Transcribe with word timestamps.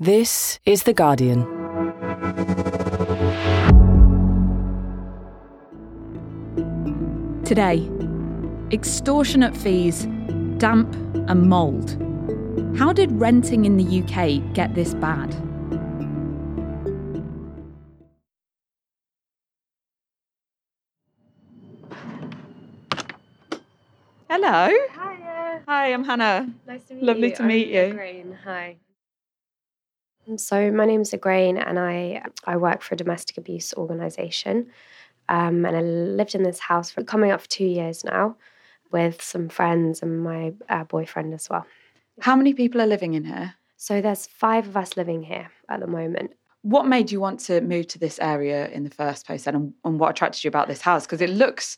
This 0.00 0.58
is 0.66 0.82
The 0.82 0.92
Guardian. 0.92 1.44
Today, 7.44 7.88
extortionate 8.72 9.56
fees, 9.56 10.06
damp, 10.58 10.92
and 11.30 11.48
mould. 11.48 11.92
How 12.76 12.92
did 12.92 13.12
renting 13.12 13.66
in 13.66 13.76
the 13.76 14.02
UK 14.02 14.52
get 14.52 14.74
this 14.74 14.94
bad? 14.94 15.32
Hello. 24.28 24.70
Hi. 24.90 25.60
Hi, 25.68 25.92
I'm 25.92 26.02
Hannah. 26.02 26.52
Nice 26.66 26.82
to 26.86 26.94
meet 26.94 27.04
Lovely 27.04 27.28
you. 27.28 27.36
to 27.36 27.42
meet 27.44 27.68
I'm 27.68 27.74
you. 27.74 27.94
Igraine. 27.94 28.38
Hi. 28.42 28.76
So 30.36 30.70
my 30.70 30.86
name's 30.86 31.10
Igraine 31.10 31.62
and 31.64 31.78
I 31.78 32.22
I 32.44 32.56
work 32.56 32.82
for 32.82 32.94
a 32.94 32.98
domestic 32.98 33.36
abuse 33.38 33.74
organisation. 33.74 34.70
Um, 35.28 35.64
and 35.64 35.76
I 35.76 35.80
lived 35.80 36.34
in 36.34 36.42
this 36.42 36.60
house 36.60 36.90
for 36.90 37.02
coming 37.02 37.30
up 37.30 37.40
for 37.40 37.48
two 37.48 37.64
years 37.64 38.04
now 38.04 38.36
with 38.92 39.22
some 39.22 39.48
friends 39.48 40.02
and 40.02 40.22
my 40.22 40.52
uh, 40.68 40.84
boyfriend 40.84 41.34
as 41.34 41.48
well. 41.48 41.66
How 42.20 42.36
many 42.36 42.54
people 42.54 42.80
are 42.80 42.86
living 42.86 43.14
in 43.14 43.24
here? 43.24 43.54
So 43.76 44.00
there's 44.00 44.26
five 44.26 44.68
of 44.68 44.76
us 44.76 44.96
living 44.96 45.22
here 45.22 45.50
at 45.68 45.80
the 45.80 45.86
moment. 45.86 46.34
What 46.62 46.86
made 46.86 47.10
you 47.10 47.20
want 47.20 47.40
to 47.40 47.60
move 47.60 47.88
to 47.88 47.98
this 47.98 48.18
area 48.20 48.68
in 48.68 48.84
the 48.84 48.90
first 48.90 49.26
place 49.26 49.44
then, 49.44 49.54
and, 49.54 49.74
and 49.84 49.98
what 49.98 50.10
attracted 50.10 50.44
you 50.44 50.48
about 50.48 50.68
this 50.68 50.80
house? 50.80 51.04
Because 51.04 51.20
it 51.20 51.30
looks 51.30 51.76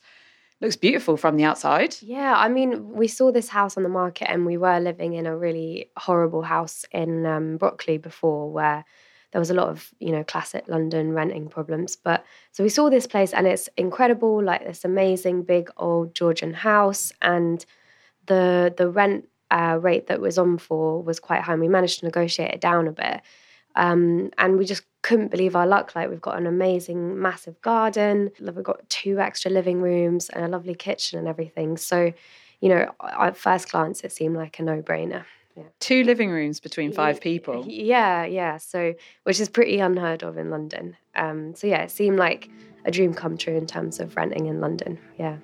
looks 0.60 0.76
beautiful 0.76 1.16
from 1.16 1.36
the 1.36 1.44
outside. 1.44 1.96
Yeah, 2.00 2.34
I 2.36 2.48
mean, 2.48 2.92
we 2.92 3.08
saw 3.08 3.30
this 3.30 3.48
house 3.48 3.76
on 3.76 3.82
the 3.82 3.88
market 3.88 4.30
and 4.30 4.46
we 4.46 4.56
were 4.56 4.80
living 4.80 5.14
in 5.14 5.26
a 5.26 5.36
really 5.36 5.90
horrible 5.96 6.42
house 6.42 6.84
in 6.92 7.26
um, 7.26 7.58
before 7.58 8.50
where 8.50 8.84
there 9.32 9.40
was 9.40 9.50
a 9.50 9.54
lot 9.54 9.68
of, 9.68 9.92
you 9.98 10.12
know, 10.12 10.24
classic 10.24 10.66
London 10.66 11.12
renting 11.12 11.48
problems. 11.48 11.96
But 11.96 12.24
so 12.52 12.62
we 12.62 12.70
saw 12.70 12.88
this 12.88 13.06
place 13.06 13.34
and 13.34 13.46
it's 13.46 13.68
incredible, 13.76 14.42
like 14.42 14.64
this 14.64 14.84
amazing 14.84 15.42
big 15.42 15.68
old 15.76 16.14
Georgian 16.14 16.54
house 16.54 17.12
and 17.20 17.64
the 18.26 18.74
the 18.76 18.88
rent 18.88 19.28
uh, 19.50 19.78
rate 19.80 20.06
that 20.06 20.20
was 20.20 20.38
on 20.38 20.58
for 20.58 21.02
was 21.02 21.20
quite 21.20 21.42
high 21.42 21.52
and 21.52 21.60
we 21.60 21.68
managed 21.68 22.00
to 22.00 22.06
negotiate 22.06 22.54
it 22.54 22.60
down 22.60 22.88
a 22.88 22.92
bit. 22.92 23.20
Um, 23.74 24.30
and 24.38 24.56
we 24.56 24.64
just 24.64 24.84
couldn't 25.06 25.30
believe 25.30 25.54
our 25.54 25.68
luck. 25.68 25.94
Like 25.94 26.10
we've 26.10 26.20
got 26.20 26.36
an 26.36 26.48
amazing, 26.48 27.20
massive 27.20 27.62
garden. 27.62 28.32
We've 28.40 28.64
got 28.64 28.88
two 28.88 29.20
extra 29.20 29.52
living 29.52 29.80
rooms 29.80 30.28
and 30.30 30.44
a 30.44 30.48
lovely 30.48 30.74
kitchen 30.74 31.16
and 31.16 31.28
everything. 31.28 31.76
So, 31.76 32.12
you 32.60 32.68
know, 32.68 32.90
at 33.00 33.36
first 33.36 33.70
glance, 33.70 34.00
it 34.02 34.10
seemed 34.10 34.34
like 34.34 34.58
a 34.58 34.64
no-brainer. 34.64 35.24
Two 35.78 36.02
living 36.02 36.30
rooms 36.30 36.58
between 36.58 36.92
five 36.92 37.20
people. 37.20 37.64
Yeah, 37.68 38.24
yeah. 38.24 38.56
So, 38.58 38.94
which 39.22 39.38
is 39.38 39.48
pretty 39.48 39.78
unheard 39.78 40.24
of 40.24 40.36
in 40.36 40.50
London. 40.50 40.96
Um, 41.14 41.54
so 41.54 41.68
yeah, 41.68 41.82
it 41.82 41.92
seemed 41.92 42.18
like 42.18 42.50
a 42.84 42.90
dream 42.90 43.14
come 43.14 43.38
true 43.38 43.56
in 43.56 43.66
terms 43.66 44.00
of 44.00 44.16
renting 44.16 44.46
in 44.46 44.60
London. 44.60 44.98
Yeah. 45.18 45.36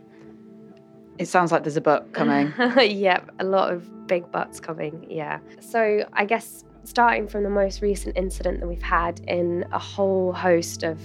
It 1.18 1.28
sounds 1.28 1.52
like 1.52 1.62
there's 1.62 1.76
a 1.76 1.80
book 1.80 2.12
coming. 2.12 2.52
yep, 2.78 3.30
a 3.38 3.44
lot 3.44 3.72
of 3.72 4.08
big 4.08 4.28
butts 4.32 4.58
coming. 4.58 5.06
Yeah. 5.08 5.38
So 5.60 6.04
I 6.14 6.24
guess 6.24 6.64
starting 6.84 7.28
from 7.28 7.42
the 7.42 7.50
most 7.50 7.82
recent 7.82 8.16
incident 8.16 8.60
that 8.60 8.66
we've 8.66 8.82
had 8.82 9.20
in 9.28 9.64
a 9.72 9.78
whole 9.78 10.32
host 10.32 10.82
of 10.82 11.00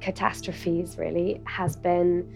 catastrophes, 0.00 0.96
really, 0.98 1.40
has 1.44 1.76
been 1.76 2.26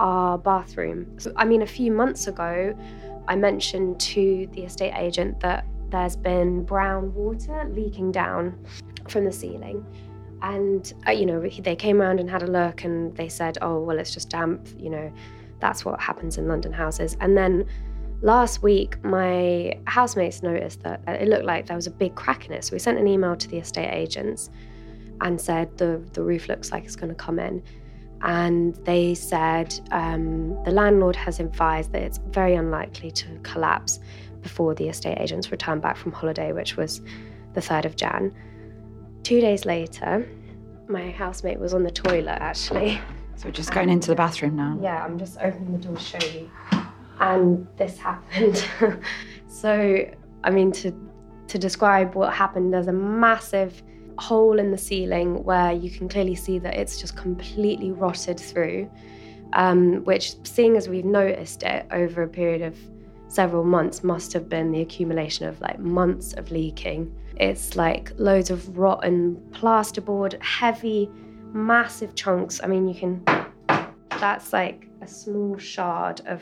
our 0.00 0.38
bathroom. 0.38 1.18
So, 1.18 1.32
I 1.36 1.44
mean, 1.44 1.62
a 1.62 1.66
few 1.66 1.92
months 1.92 2.26
ago, 2.26 2.74
I 3.28 3.36
mentioned 3.36 4.00
to 4.00 4.48
the 4.52 4.64
estate 4.64 4.94
agent 4.96 5.40
that 5.40 5.66
there's 5.90 6.16
been 6.16 6.64
brown 6.64 7.14
water 7.14 7.68
leaking 7.70 8.12
down 8.12 8.58
from 9.08 9.24
the 9.24 9.32
ceiling. 9.32 9.84
And, 10.40 10.92
uh, 11.06 11.12
you 11.12 11.26
know, 11.26 11.40
they 11.40 11.76
came 11.76 12.00
around 12.00 12.18
and 12.18 12.28
had 12.28 12.42
a 12.42 12.46
look 12.46 12.82
and 12.82 13.16
they 13.16 13.28
said, 13.28 13.58
oh, 13.62 13.80
well, 13.80 13.98
it's 13.98 14.12
just 14.12 14.28
damp, 14.28 14.66
you 14.76 14.90
know, 14.90 15.12
that's 15.60 15.84
what 15.84 16.00
happens 16.00 16.38
in 16.38 16.48
London 16.48 16.72
houses. 16.72 17.16
And 17.20 17.36
then 17.36 17.66
last 18.22 18.62
week, 18.62 19.02
my 19.04 19.78
housemates 19.86 20.42
noticed 20.42 20.82
that 20.82 21.02
it 21.06 21.28
looked 21.28 21.44
like 21.44 21.66
there 21.66 21.76
was 21.76 21.86
a 21.86 21.90
big 21.90 22.14
crack 22.14 22.46
in 22.46 22.52
it. 22.52 22.64
So 22.64 22.72
we 22.72 22.78
sent 22.78 22.98
an 22.98 23.06
email 23.06 23.36
to 23.36 23.48
the 23.48 23.58
estate 23.58 23.90
agents 23.92 24.48
and 25.20 25.40
said 25.40 25.76
the, 25.76 26.02
the 26.12 26.22
roof 26.22 26.48
looks 26.48 26.72
like 26.72 26.84
it's 26.84 26.96
going 26.96 27.10
to 27.10 27.14
come 27.14 27.38
in. 27.38 27.62
And 28.22 28.76
they 28.86 29.14
said 29.14 29.78
um, 29.90 30.62
the 30.64 30.70
landlord 30.70 31.16
has 31.16 31.40
advised 31.40 31.92
that 31.92 32.02
it's 32.02 32.18
very 32.30 32.54
unlikely 32.54 33.10
to 33.10 33.38
collapse 33.42 33.98
before 34.40 34.74
the 34.74 34.88
estate 34.88 35.18
agents 35.18 35.50
return 35.50 35.80
back 35.80 35.96
from 35.96 36.12
holiday, 36.12 36.52
which 36.52 36.76
was 36.76 37.00
the 37.54 37.60
3rd 37.60 37.84
of 37.84 37.96
Jan. 37.96 38.32
Two 39.24 39.40
days 39.40 39.64
later, 39.64 40.28
my 40.88 41.10
housemate 41.10 41.58
was 41.58 41.74
on 41.74 41.82
the 41.82 41.90
toilet 41.90 42.38
actually. 42.40 43.00
So 43.36 43.46
we're 43.46 43.52
just 43.52 43.72
going 43.72 43.88
into 43.88 44.08
the 44.08 44.14
bathroom 44.14 44.54
now. 44.56 44.78
Yeah, 44.80 45.04
I'm 45.04 45.18
just 45.18 45.38
opening 45.40 45.72
the 45.72 45.78
door 45.78 45.96
to 45.96 46.02
show 46.02 46.18
you. 46.28 46.50
And 47.22 47.68
this 47.76 47.98
happened. 47.98 48.66
so, 49.48 50.04
I 50.42 50.50
mean, 50.50 50.72
to 50.72 50.92
to 51.48 51.58
describe 51.58 52.14
what 52.14 52.32
happened, 52.32 52.72
there's 52.72 52.88
a 52.88 52.92
massive 52.92 53.82
hole 54.18 54.58
in 54.58 54.70
the 54.70 54.78
ceiling 54.78 55.44
where 55.44 55.72
you 55.72 55.90
can 55.90 56.08
clearly 56.08 56.34
see 56.34 56.58
that 56.58 56.74
it's 56.74 57.00
just 57.00 57.16
completely 57.16 57.92
rotted 57.92 58.40
through. 58.40 58.90
Um, 59.52 60.02
which, 60.04 60.34
seeing 60.44 60.76
as 60.76 60.88
we've 60.88 61.04
noticed 61.04 61.62
it 61.62 61.86
over 61.92 62.22
a 62.22 62.28
period 62.28 62.62
of 62.62 62.76
several 63.28 63.64
months, 63.64 64.02
must 64.02 64.32
have 64.32 64.48
been 64.48 64.72
the 64.72 64.80
accumulation 64.80 65.46
of 65.46 65.60
like 65.60 65.78
months 65.78 66.32
of 66.32 66.50
leaking. 66.50 67.14
It's 67.36 67.76
like 67.76 68.12
loads 68.16 68.50
of 68.50 68.76
rotten 68.76 69.36
plasterboard, 69.52 70.42
heavy, 70.42 71.08
massive 71.52 72.14
chunks. 72.14 72.60
I 72.64 72.66
mean, 72.66 72.88
you 72.88 72.94
can. 72.94 73.22
That's 74.18 74.52
like 74.52 74.88
a 75.02 75.06
small 75.06 75.58
shard 75.58 76.22
of 76.26 76.40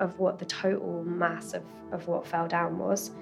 of 0.00 0.18
what 0.18 0.38
the 0.38 0.44
total 0.44 1.04
mass 1.04 1.54
of, 1.54 1.62
of 1.92 2.06
what 2.08 2.26
fell 2.26 2.48
down 2.48 2.78
was. 2.78 3.12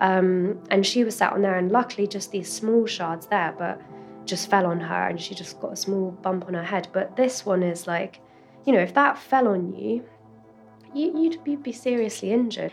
Um, 0.00 0.62
and 0.70 0.86
she 0.86 1.04
was 1.04 1.16
sat 1.16 1.32
on 1.32 1.42
there, 1.42 1.56
and 1.56 1.70
luckily, 1.70 2.06
just 2.06 2.30
these 2.32 2.50
small 2.50 2.86
shards 2.86 3.26
there, 3.26 3.54
but 3.58 3.80
just 4.24 4.48
fell 4.48 4.66
on 4.66 4.80
her, 4.80 5.08
and 5.08 5.20
she 5.20 5.34
just 5.34 5.60
got 5.60 5.72
a 5.72 5.76
small 5.76 6.10
bump 6.10 6.46
on 6.46 6.54
her 6.54 6.64
head. 6.64 6.88
But 6.92 7.16
this 7.16 7.44
one 7.44 7.62
is 7.62 7.86
like, 7.86 8.20
you 8.64 8.72
know, 8.72 8.80
if 8.80 8.94
that 8.94 9.18
fell 9.18 9.48
on 9.48 9.74
you, 9.74 10.04
you 10.94 11.12
you'd 11.18 11.44
be, 11.44 11.56
be 11.56 11.72
seriously 11.72 12.32
injured. 12.32 12.72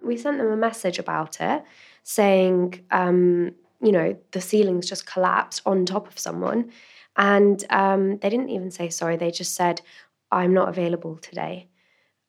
We 0.00 0.16
sent 0.16 0.38
them 0.38 0.48
a 0.48 0.56
message 0.56 0.98
about 0.98 1.40
it, 1.40 1.64
saying, 2.02 2.84
um, 2.90 3.52
you 3.80 3.92
know, 3.92 4.16
the 4.30 4.40
ceiling's 4.40 4.88
just 4.88 5.06
collapsed 5.06 5.62
on 5.66 5.86
top 5.86 6.08
of 6.08 6.18
someone. 6.18 6.70
And 7.16 7.64
um, 7.70 8.18
they 8.18 8.30
didn't 8.30 8.48
even 8.48 8.70
say 8.70 8.88
sorry. 8.88 9.16
They 9.16 9.30
just 9.30 9.54
said, 9.54 9.82
I'm 10.32 10.54
not 10.54 10.68
available 10.68 11.18
today, 11.18 11.68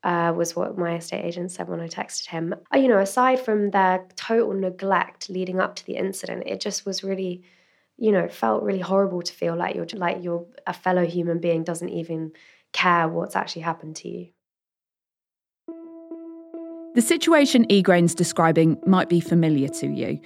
uh, 0.04 0.34
was 0.36 0.56
what 0.56 0.78
my 0.78 0.96
estate 0.96 1.24
agent 1.24 1.52
said 1.52 1.70
when 1.70 1.80
I 1.80 1.88
texted 1.88 2.28
him. 2.28 2.54
Uh, 2.74 2.78
you 2.78 2.90
know, 2.90 3.00
aside 3.00 3.40
from 3.40 3.72
their 3.72 4.06
total 4.16 4.54
neglect 4.54 5.30
leading 5.30 5.60
up 5.60 5.76
to 5.78 5.86
the 5.86 5.96
incident, 5.96 6.44
it 6.46 6.60
just 6.60 6.86
was 6.86 7.04
really, 7.04 7.44
you 7.98 8.12
know, 8.12 8.28
felt 8.28 8.64
really 8.64 8.80
horrible 8.80 9.22
to 9.22 9.34
feel 9.34 9.56
like 9.56 9.76
you're 9.76 9.88
like 9.94 10.22
you're 10.22 10.46
a 10.68 10.74
fellow 10.74 11.06
human 11.06 11.40
being 11.40 11.64
doesn't 11.64 11.90
even 11.90 12.34
care 12.74 13.08
what's 13.08 13.36
actually 13.36 13.62
happened 13.62 13.96
to 13.98 14.10
you. 14.10 14.28
The 16.96 17.02
situation 17.02 17.66
Igraine's 17.72 18.14
describing 18.14 18.78
might 18.86 19.10
be 19.10 19.20
familiar 19.20 19.70
to 19.70 19.88
you. 19.88 20.20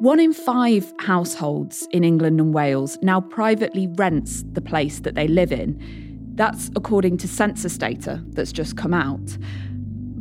One 0.00 0.18
in 0.18 0.32
five 0.32 0.92
households 0.98 1.86
in 1.92 2.04
England 2.04 2.40
and 2.40 2.52
Wales 2.52 2.98
now 3.00 3.20
privately 3.20 3.86
rents 3.86 4.44
the 4.52 4.60
place 4.60 5.00
that 5.00 5.14
they 5.14 5.28
live 5.28 5.52
in. 5.52 6.09
That's 6.40 6.70
according 6.74 7.18
to 7.18 7.28
census 7.28 7.76
data 7.76 8.24
that's 8.28 8.50
just 8.50 8.74
come 8.74 8.94
out. 8.94 9.36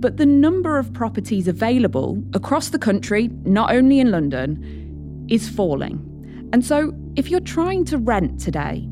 But 0.01 0.17
the 0.17 0.25
number 0.25 0.77
of 0.77 0.91
properties 0.91 1.47
available 1.47 2.21
across 2.33 2.71
the 2.71 2.77
country, 2.77 3.29
not 3.45 3.71
only 3.71 4.01
in 4.01 4.11
London, 4.11 5.25
is 5.29 5.47
falling. 5.47 6.49
And 6.51 6.65
so, 6.65 6.93
if 7.15 7.31
you're 7.31 7.39
trying 7.39 7.85
to 7.85 7.97
rent 7.97 8.37
today, 8.37 8.85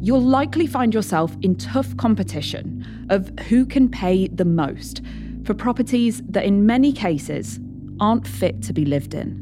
you'll 0.00 0.24
likely 0.24 0.66
find 0.66 0.92
yourself 0.92 1.36
in 1.40 1.54
tough 1.54 1.96
competition 1.98 3.06
of 3.10 3.30
who 3.46 3.64
can 3.64 3.88
pay 3.88 4.26
the 4.26 4.44
most 4.44 5.02
for 5.44 5.54
properties 5.54 6.20
that, 6.30 6.44
in 6.44 6.66
many 6.66 6.92
cases, 6.92 7.60
aren't 8.00 8.26
fit 8.26 8.60
to 8.62 8.72
be 8.72 8.84
lived 8.84 9.14
in. 9.14 9.38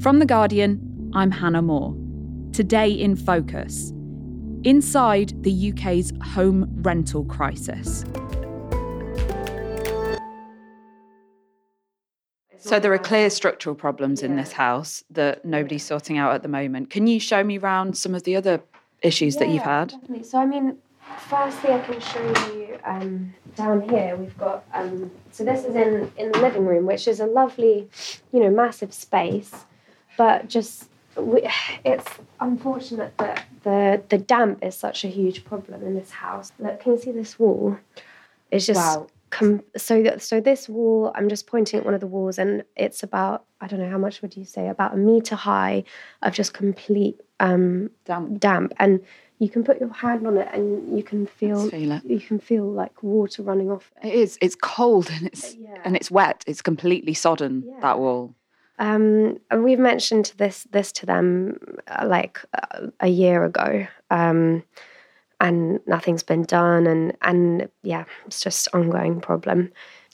From 0.00 0.20
The 0.20 0.26
Guardian, 0.26 1.10
I'm 1.12 1.32
Hannah 1.32 1.60
Moore. 1.60 1.96
Today 2.52 2.92
in 2.92 3.16
Focus 3.16 3.92
Inside 4.64 5.42
the 5.42 5.72
UK's 5.72 6.12
home 6.22 6.68
rental 6.82 7.24
crisis. 7.24 8.04
So, 12.58 12.78
there 12.78 12.92
are 12.92 12.98
clear 12.98 13.28
structural 13.28 13.74
problems 13.74 14.22
in 14.22 14.36
this 14.36 14.52
house 14.52 15.02
that 15.10 15.44
nobody's 15.44 15.84
sorting 15.84 16.16
out 16.16 16.32
at 16.32 16.42
the 16.42 16.48
moment. 16.48 16.90
Can 16.90 17.08
you 17.08 17.18
show 17.18 17.42
me 17.42 17.58
around 17.58 17.98
some 17.98 18.14
of 18.14 18.22
the 18.22 18.36
other 18.36 18.62
issues 19.02 19.36
that 19.36 19.48
you've 19.48 19.64
had? 19.64 19.88
Definitely. 19.88 20.22
So 20.22 20.38
I 20.38 20.46
mean, 20.46 20.78
firstly, 21.28 21.70
I 21.72 21.80
can 21.80 22.00
show 22.00 22.54
you 22.54 22.78
um, 22.84 23.34
down 23.56 23.88
here. 23.88 24.16
We've 24.16 24.38
got 24.38 24.64
um, 24.72 25.10
so 25.32 25.44
this 25.44 25.64
is 25.64 25.74
in 25.74 26.10
in 26.16 26.30
the 26.30 26.38
living 26.38 26.64
room, 26.64 26.86
which 26.86 27.08
is 27.08 27.18
a 27.18 27.26
lovely, 27.26 27.88
you 28.32 28.40
know, 28.40 28.50
massive 28.50 28.94
space, 28.94 29.52
but 30.16 30.48
just 30.48 30.88
we, 31.16 31.48
it's 31.84 32.08
unfortunate 32.40 33.16
that 33.18 33.44
the 33.64 34.02
the 34.08 34.18
damp 34.18 34.64
is 34.64 34.74
such 34.76 35.04
a 35.04 35.08
huge 35.08 35.44
problem 35.44 35.82
in 35.82 35.94
this 35.94 36.10
house. 36.10 36.52
Look, 36.58 36.80
can 36.80 36.92
you 36.92 36.98
see 36.98 37.12
this 37.12 37.38
wall? 37.38 37.76
It's 38.50 38.66
just 38.66 38.78
Wow. 38.78 39.06
com- 39.30 39.62
so 39.76 40.16
so 40.18 40.40
this 40.40 40.68
wall. 40.68 41.12
I'm 41.14 41.28
just 41.28 41.46
pointing 41.46 41.78
at 41.80 41.84
one 41.84 41.94
of 41.94 42.00
the 42.00 42.06
walls, 42.06 42.38
and 42.38 42.64
it's 42.76 43.02
about 43.02 43.44
I 43.60 43.66
don't 43.68 43.80
know 43.80 43.90
how 43.90 43.98
much 43.98 44.22
would 44.22 44.36
you 44.36 44.44
say 44.44 44.68
about 44.68 44.94
a 44.94 44.96
meter 44.96 45.36
high 45.36 45.84
of 46.22 46.32
just 46.34 46.52
complete 46.54 47.20
um, 47.40 47.90
Damn. 48.04 48.36
damp, 48.38 48.72
and 48.78 49.00
you 49.38 49.48
can 49.48 49.64
put 49.64 49.80
your 49.80 49.92
hand 49.92 50.26
on 50.26 50.36
it, 50.36 50.48
and 50.52 50.96
you 50.96 51.02
can 51.02 51.26
feel 51.26 51.68
feel 51.68 51.92
it. 51.92 52.04
you 52.04 52.20
can 52.20 52.38
feel 52.38 52.64
like 52.70 53.02
water 53.02 53.42
running 53.42 53.70
off. 53.70 53.90
it. 54.02 54.08
It 54.08 54.14
is. 54.14 54.38
It's 54.40 54.54
cold 54.54 55.10
and 55.10 55.26
it's 55.26 55.54
Yeah. 55.54 55.78
and 55.84 55.96
it's 55.96 56.10
wet. 56.10 56.44
It's 56.46 56.62
completely 56.62 57.14
sodden. 57.14 57.64
Yeah. 57.66 57.80
That 57.80 57.98
wall. 57.98 58.34
Um, 58.82 59.38
we've 59.56 59.78
mentioned 59.78 60.32
this 60.38 60.66
this 60.72 60.90
to 60.92 61.06
them 61.06 61.56
uh, 61.86 62.04
like 62.04 62.40
uh, 62.52 62.88
a 62.98 63.06
year 63.06 63.44
ago, 63.44 63.86
um, 64.10 64.64
and 65.40 65.78
nothing's 65.86 66.24
been 66.24 66.42
done, 66.42 66.88
and 66.88 67.16
and 67.22 67.68
yeah, 67.84 68.06
it's 68.26 68.40
just 68.40 68.68
ongoing 68.74 69.20
problem. 69.20 69.70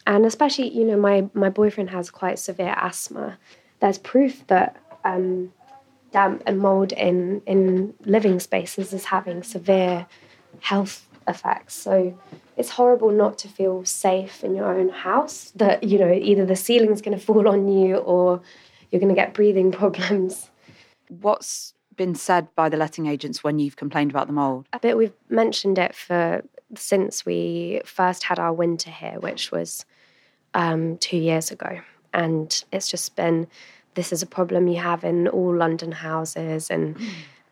And 0.07 0.27
especially, 0.27 0.69
you 0.69 0.85
know, 0.85 0.99
my 0.99 1.31
my 1.33 1.49
boyfriend 1.49 1.89
has 1.91 2.11
quite 2.11 2.39
severe 2.39 2.75
asthma. 2.77 3.39
There's 3.81 3.97
proof 3.97 4.47
that 4.49 4.77
um, 5.03 5.51
damp 6.13 6.43
and 6.45 6.59
mold 6.59 6.93
in 6.93 7.41
in 7.47 7.95
living 8.05 8.39
spaces 8.39 8.93
is 8.93 9.07
having 9.07 9.43
severe 9.45 10.07
health 10.61 11.07
effects. 11.27 11.73
So 11.73 12.19
it's 12.59 12.71
horrible 12.71 13.11
not 13.11 13.39
to 13.39 13.49
feel 13.49 13.85
safe 13.85 14.43
in 14.43 14.55
your 14.55 14.77
own 14.79 14.89
house. 14.89 15.53
That 15.55 15.85
you 15.85 15.99
know 15.99 16.13
either 16.13 16.45
the 16.45 16.57
ceiling's 16.57 17.01
going 17.01 17.17
to 17.17 17.25
fall 17.25 17.49
on 17.49 17.69
you 17.69 17.97
or 17.97 18.43
you're 18.91 19.01
going 19.01 19.15
to 19.15 19.21
get 19.21 19.33
breathing 19.33 19.73
problems. 19.83 20.51
What's 21.09 21.73
been 21.97 22.15
said 22.15 22.55
by 22.55 22.69
the 22.69 22.77
letting 22.77 23.07
agents 23.07 23.43
when 23.43 23.59
you've 23.59 23.77
complained 23.77 24.11
about 24.11 24.27
the 24.27 24.33
mold? 24.33 24.67
I 24.73 24.79
bet 24.79 24.97
we've 24.97 25.15
mentioned 25.29 25.79
it 25.79 25.95
for 25.95 26.43
since 26.77 27.25
we 27.25 27.81
first 27.85 28.25
had 28.25 28.39
our 28.39 28.53
winter 28.53 28.91
here, 28.91 29.19
which 29.21 29.51
was 29.51 29.87
um, 30.53 30.99
two 30.99 31.17
years 31.17 31.51
ago, 31.51 31.81
and 32.13 32.65
it's 32.73 32.91
just 32.91 33.15
been 33.17 33.47
this 33.95 34.13
is 34.13 34.23
a 34.23 34.27
problem 34.27 34.69
you 34.69 34.79
have 34.79 35.03
in 35.05 35.29
all 35.29 35.55
London 35.55 35.93
houses, 35.93 36.71
and 36.71 36.97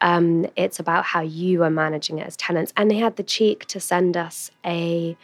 um, 0.01 0.47
it's 0.57 0.79
about 0.79 1.05
how 1.05 1.21
you 1.21 1.63
are 1.63 1.71
managing 1.71 2.19
it 2.19 2.27
as 2.27 2.37
tenants. 2.37 2.73
And 2.77 2.91
they 2.91 2.97
had 2.97 3.17
the 3.17 3.23
cheek 3.23 3.67
to 3.67 3.81
send 3.81 4.17
us 4.17 4.51
a 4.65 5.17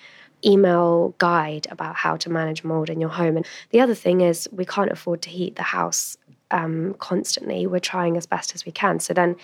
email 0.44 1.14
guide 1.18 1.66
about 1.70 1.96
how 1.96 2.16
to 2.16 2.30
manage 2.30 2.64
mold 2.64 2.90
in 2.90 3.00
your 3.00 3.10
home. 3.10 3.36
And 3.36 3.46
the 3.70 3.80
other 3.80 3.94
thing 3.94 4.20
is 4.20 4.48
we 4.52 4.64
can't 4.64 4.90
afford 4.90 5.22
to 5.22 5.30
heat 5.30 5.56
the 5.56 5.62
house 5.62 6.16
um, 6.50 6.94
constantly. 6.98 7.66
We're 7.66 7.80
trying 7.80 8.16
as 8.16 8.26
best 8.26 8.54
as 8.54 8.64
we 8.64 8.72
can. 8.72 9.00
So 9.00 9.14
then 9.14 9.36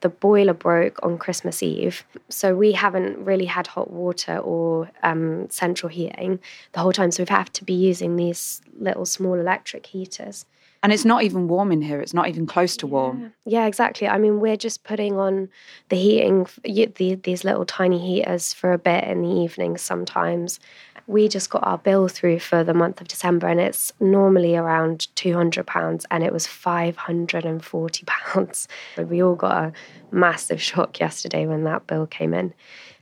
the 0.00 0.08
boiler 0.08 0.52
broke 0.52 0.98
on 1.02 1.18
Christmas 1.18 1.62
Eve. 1.62 2.04
So 2.28 2.54
we 2.54 2.72
haven't 2.72 3.24
really 3.24 3.46
had 3.46 3.66
hot 3.66 3.90
water 3.90 4.38
or 4.38 4.90
um, 5.02 5.48
central 5.48 5.88
heating 5.88 6.40
the 6.72 6.80
whole 6.80 6.92
time. 6.92 7.10
So 7.10 7.22
we've 7.22 7.28
had 7.28 7.52
to 7.54 7.64
be 7.64 7.72
using 7.72 8.16
these 8.16 8.60
little 8.78 9.06
small 9.06 9.34
electric 9.34 9.86
heaters. 9.86 10.44
And 10.82 10.92
it's 10.92 11.04
not 11.04 11.24
even 11.24 11.48
warm 11.48 11.72
in 11.72 11.82
here. 11.82 12.00
It's 12.00 12.14
not 12.14 12.28
even 12.28 12.46
close 12.46 12.76
to 12.78 12.86
warm. 12.86 13.32
Yeah, 13.44 13.66
exactly. 13.66 14.06
I 14.06 14.18
mean, 14.18 14.40
we're 14.40 14.56
just 14.56 14.84
putting 14.84 15.18
on 15.18 15.48
the 15.88 15.96
heating, 15.96 16.46
the, 16.62 17.18
these 17.22 17.44
little 17.44 17.64
tiny 17.64 17.98
heaters 17.98 18.52
for 18.52 18.72
a 18.72 18.78
bit 18.78 19.04
in 19.04 19.22
the 19.22 19.28
evenings 19.28 19.82
sometimes. 19.82 20.60
We 21.08 21.28
just 21.28 21.50
got 21.50 21.64
our 21.64 21.78
bill 21.78 22.08
through 22.08 22.40
for 22.40 22.64
the 22.64 22.74
month 22.74 23.00
of 23.00 23.06
December, 23.08 23.46
and 23.46 23.60
it's 23.60 23.92
normally 24.00 24.56
around 24.56 25.06
£200, 25.14 26.04
and 26.10 26.24
it 26.24 26.32
was 26.32 26.46
£540. 26.46 28.66
We 29.08 29.22
all 29.22 29.36
got 29.36 29.64
a 29.64 29.72
massive 30.10 30.60
shock 30.60 30.98
yesterday 30.98 31.46
when 31.46 31.62
that 31.64 31.86
bill 31.86 32.06
came 32.06 32.34
in. 32.34 32.52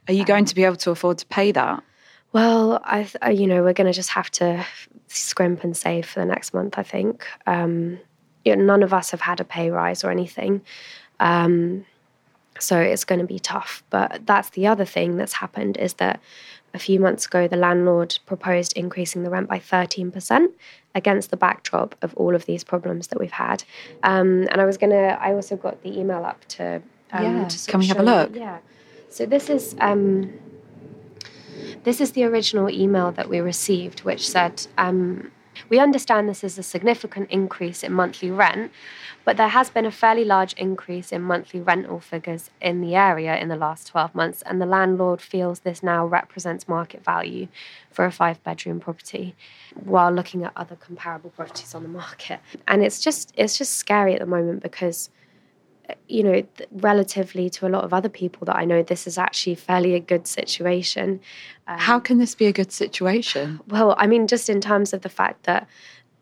Are 0.08 0.12
you 0.12 0.20
um, 0.20 0.26
going 0.26 0.44
to 0.44 0.54
be 0.54 0.64
able 0.64 0.76
to 0.76 0.90
afford 0.90 1.18
to 1.18 1.26
pay 1.26 1.50
that? 1.52 1.82
Well, 2.34 2.80
I, 2.84 3.06
you 3.30 3.46
know, 3.46 3.62
we're 3.62 3.72
going 3.72 3.86
to 3.86 3.92
just 3.92 4.10
have 4.10 4.28
to 4.32 4.66
scrimp 5.06 5.62
and 5.62 5.74
save 5.76 6.04
for 6.04 6.18
the 6.18 6.26
next 6.26 6.52
month. 6.52 6.76
I 6.76 6.82
think. 6.82 7.24
Um, 7.46 8.00
you 8.44 8.54
know, 8.56 8.62
none 8.64 8.82
of 8.82 8.92
us 8.92 9.12
have 9.12 9.20
had 9.22 9.40
a 9.40 9.44
pay 9.44 9.70
rise 9.70 10.02
or 10.04 10.10
anything, 10.10 10.60
um, 11.20 11.86
so 12.58 12.78
it's 12.78 13.04
going 13.04 13.20
to 13.20 13.26
be 13.26 13.38
tough. 13.38 13.82
But 13.88 14.26
that's 14.26 14.50
the 14.50 14.66
other 14.66 14.84
thing 14.84 15.16
that's 15.16 15.34
happened 15.34 15.76
is 15.76 15.94
that 15.94 16.20
a 16.74 16.78
few 16.78 16.98
months 16.98 17.24
ago, 17.24 17.46
the 17.46 17.56
landlord 17.56 18.18
proposed 18.26 18.72
increasing 18.76 19.22
the 19.22 19.30
rent 19.30 19.48
by 19.48 19.60
thirteen 19.60 20.10
percent 20.10 20.50
against 20.96 21.30
the 21.30 21.36
backdrop 21.36 21.94
of 22.02 22.14
all 22.16 22.34
of 22.34 22.46
these 22.46 22.64
problems 22.64 23.06
that 23.08 23.20
we've 23.20 23.30
had. 23.30 23.62
Um, 24.02 24.48
and 24.50 24.60
I 24.60 24.64
was 24.64 24.76
gonna. 24.76 25.16
I 25.20 25.32
also 25.32 25.54
got 25.56 25.82
the 25.84 25.96
email 25.98 26.24
up 26.24 26.44
to. 26.48 26.82
Um, 27.12 27.36
Yeah. 27.42 27.48
to 27.48 27.70
Can 27.70 27.78
we 27.78 27.86
have 27.86 27.98
a 28.00 28.02
you- 28.02 28.06
look? 28.06 28.34
Yeah. 28.34 28.58
So 29.08 29.24
this 29.24 29.48
is. 29.48 29.76
Um, 29.80 30.32
this 31.84 32.00
is 32.00 32.12
the 32.12 32.24
original 32.24 32.70
email 32.70 33.12
that 33.12 33.28
we 33.28 33.40
received, 33.40 34.00
which 34.00 34.28
said, 34.28 34.66
um, 34.76 35.30
We 35.68 35.78
understand 35.78 36.28
this 36.28 36.42
is 36.42 36.58
a 36.58 36.62
significant 36.62 37.30
increase 37.30 37.84
in 37.84 37.92
monthly 37.92 38.30
rent, 38.30 38.72
but 39.24 39.36
there 39.36 39.48
has 39.48 39.70
been 39.70 39.86
a 39.86 39.90
fairly 39.90 40.24
large 40.24 40.52
increase 40.54 41.12
in 41.12 41.22
monthly 41.22 41.60
rental 41.60 42.00
figures 42.00 42.50
in 42.60 42.80
the 42.80 42.94
area 42.96 43.36
in 43.36 43.48
the 43.48 43.56
last 43.56 43.86
12 43.86 44.14
months, 44.14 44.42
and 44.42 44.60
the 44.60 44.66
landlord 44.66 45.20
feels 45.20 45.60
this 45.60 45.82
now 45.82 46.04
represents 46.04 46.66
market 46.66 47.04
value 47.04 47.46
for 47.90 48.04
a 48.04 48.10
five 48.10 48.42
bedroom 48.42 48.80
property 48.80 49.36
while 49.84 50.10
looking 50.10 50.42
at 50.42 50.52
other 50.56 50.76
comparable 50.76 51.30
properties 51.30 51.74
on 51.74 51.82
the 51.82 51.88
market. 51.88 52.40
And 52.66 52.82
it's 52.82 53.00
just 53.00 53.32
it's 53.36 53.56
just 53.56 53.74
scary 53.76 54.14
at 54.14 54.20
the 54.20 54.26
moment 54.26 54.62
because 54.62 55.10
you 56.08 56.22
know, 56.22 56.32
th- 56.32 56.68
relatively 56.72 57.50
to 57.50 57.66
a 57.66 57.70
lot 57.70 57.84
of 57.84 57.92
other 57.92 58.08
people 58.08 58.44
that 58.46 58.56
I 58.56 58.64
know, 58.64 58.82
this 58.82 59.06
is 59.06 59.18
actually 59.18 59.54
fairly 59.56 59.94
a 59.94 60.00
good 60.00 60.26
situation. 60.26 61.20
Um, 61.66 61.78
How 61.78 61.98
can 62.00 62.18
this 62.18 62.34
be 62.34 62.46
a 62.46 62.52
good 62.52 62.72
situation? 62.72 63.60
well, 63.68 63.94
I 63.98 64.06
mean, 64.06 64.26
just 64.26 64.48
in 64.48 64.60
terms 64.60 64.92
of 64.92 65.02
the 65.02 65.08
fact 65.08 65.44
that 65.44 65.66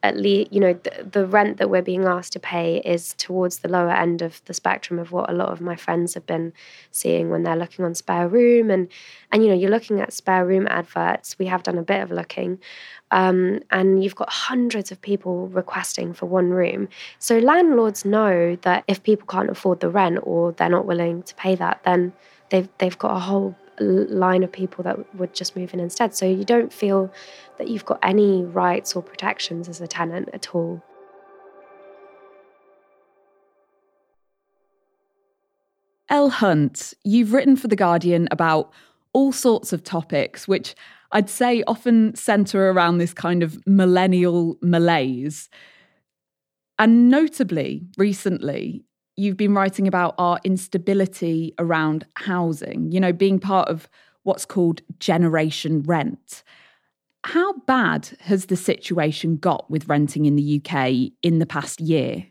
at 0.02 0.16
least, 0.16 0.52
you 0.52 0.60
know, 0.60 0.72
the, 0.72 1.08
the 1.10 1.26
rent 1.26 1.58
that 1.58 1.70
we're 1.70 1.82
being 1.82 2.04
asked 2.04 2.32
to 2.32 2.40
pay 2.40 2.78
is 2.84 3.14
towards 3.14 3.58
the 3.58 3.68
lower 3.68 3.92
end 3.92 4.20
of 4.20 4.42
the 4.46 4.54
spectrum 4.54 4.98
of 4.98 5.12
what 5.12 5.30
a 5.30 5.32
lot 5.32 5.50
of 5.50 5.60
my 5.60 5.76
friends 5.76 6.14
have 6.14 6.26
been 6.26 6.52
seeing 6.90 7.30
when 7.30 7.44
they're 7.44 7.56
looking 7.56 7.84
on 7.84 7.94
spare 7.94 8.26
room. 8.28 8.70
And, 8.70 8.88
and 9.30 9.44
you 9.44 9.48
know, 9.48 9.54
you're 9.54 9.70
looking 9.70 10.00
at 10.00 10.12
spare 10.12 10.44
room 10.44 10.66
adverts. 10.68 11.38
We 11.38 11.46
have 11.46 11.62
done 11.62 11.78
a 11.78 11.82
bit 11.82 12.02
of 12.02 12.10
looking. 12.10 12.58
Um, 13.12 13.60
and 13.70 14.02
you've 14.02 14.16
got 14.16 14.30
hundreds 14.30 14.90
of 14.90 15.00
people 15.00 15.48
requesting 15.48 16.14
for 16.14 16.26
one 16.26 16.50
room. 16.50 16.88
So 17.18 17.38
landlords 17.38 18.04
know 18.04 18.56
that 18.62 18.84
if 18.88 19.02
people 19.02 19.26
can't 19.26 19.50
afford 19.50 19.80
the 19.80 19.90
rent 19.90 20.18
or 20.22 20.52
they're 20.52 20.68
not 20.68 20.86
willing 20.86 21.22
to 21.24 21.34
pay 21.36 21.54
that, 21.56 21.82
then 21.84 22.12
they've 22.50 22.68
they've 22.78 22.98
got 22.98 23.16
a 23.16 23.20
whole 23.20 23.54
line 23.78 24.42
of 24.42 24.52
people 24.52 24.84
that 24.84 25.14
would 25.14 25.34
just 25.34 25.56
move 25.56 25.72
in 25.74 25.80
instead. 25.80 26.14
So 26.14 26.26
you 26.26 26.44
don't 26.44 26.72
feel 26.72 27.12
that 27.58 27.68
you've 27.68 27.84
got 27.84 27.98
any 28.02 28.42
rights 28.44 28.94
or 28.94 29.02
protections 29.02 29.68
as 29.68 29.80
a 29.80 29.86
tenant 29.86 30.28
at 30.32 30.54
all. 30.54 30.82
Elle 36.08 36.30
Hunt, 36.30 36.92
you've 37.04 37.32
written 37.32 37.56
for 37.56 37.68
The 37.68 37.76
Guardian 37.76 38.28
about 38.30 38.70
all 39.14 39.32
sorts 39.32 39.72
of 39.72 39.82
topics, 39.82 40.46
which 40.46 40.74
I'd 41.10 41.30
say 41.30 41.62
often 41.66 42.14
centre 42.14 42.68
around 42.70 42.98
this 42.98 43.14
kind 43.14 43.42
of 43.42 43.58
millennial 43.66 44.56
malaise. 44.60 45.48
And 46.78 47.08
notably, 47.08 47.86
recently, 47.96 48.84
you've 49.16 49.36
been 49.36 49.54
writing 49.54 49.86
about 49.86 50.14
our 50.18 50.40
instability 50.44 51.54
around 51.58 52.06
housing, 52.16 52.90
you 52.90 53.00
know, 53.00 53.12
being 53.12 53.38
part 53.38 53.68
of 53.68 53.88
what's 54.22 54.44
called 54.44 54.82
generation 54.98 55.82
rent. 55.82 56.42
How 57.24 57.52
bad 57.66 58.16
has 58.20 58.46
the 58.46 58.56
situation 58.56 59.36
got 59.36 59.70
with 59.70 59.88
renting 59.88 60.24
in 60.24 60.36
the 60.36 60.60
UK 60.60 61.12
in 61.22 61.38
the 61.38 61.46
past 61.46 61.80
year? 61.80 62.26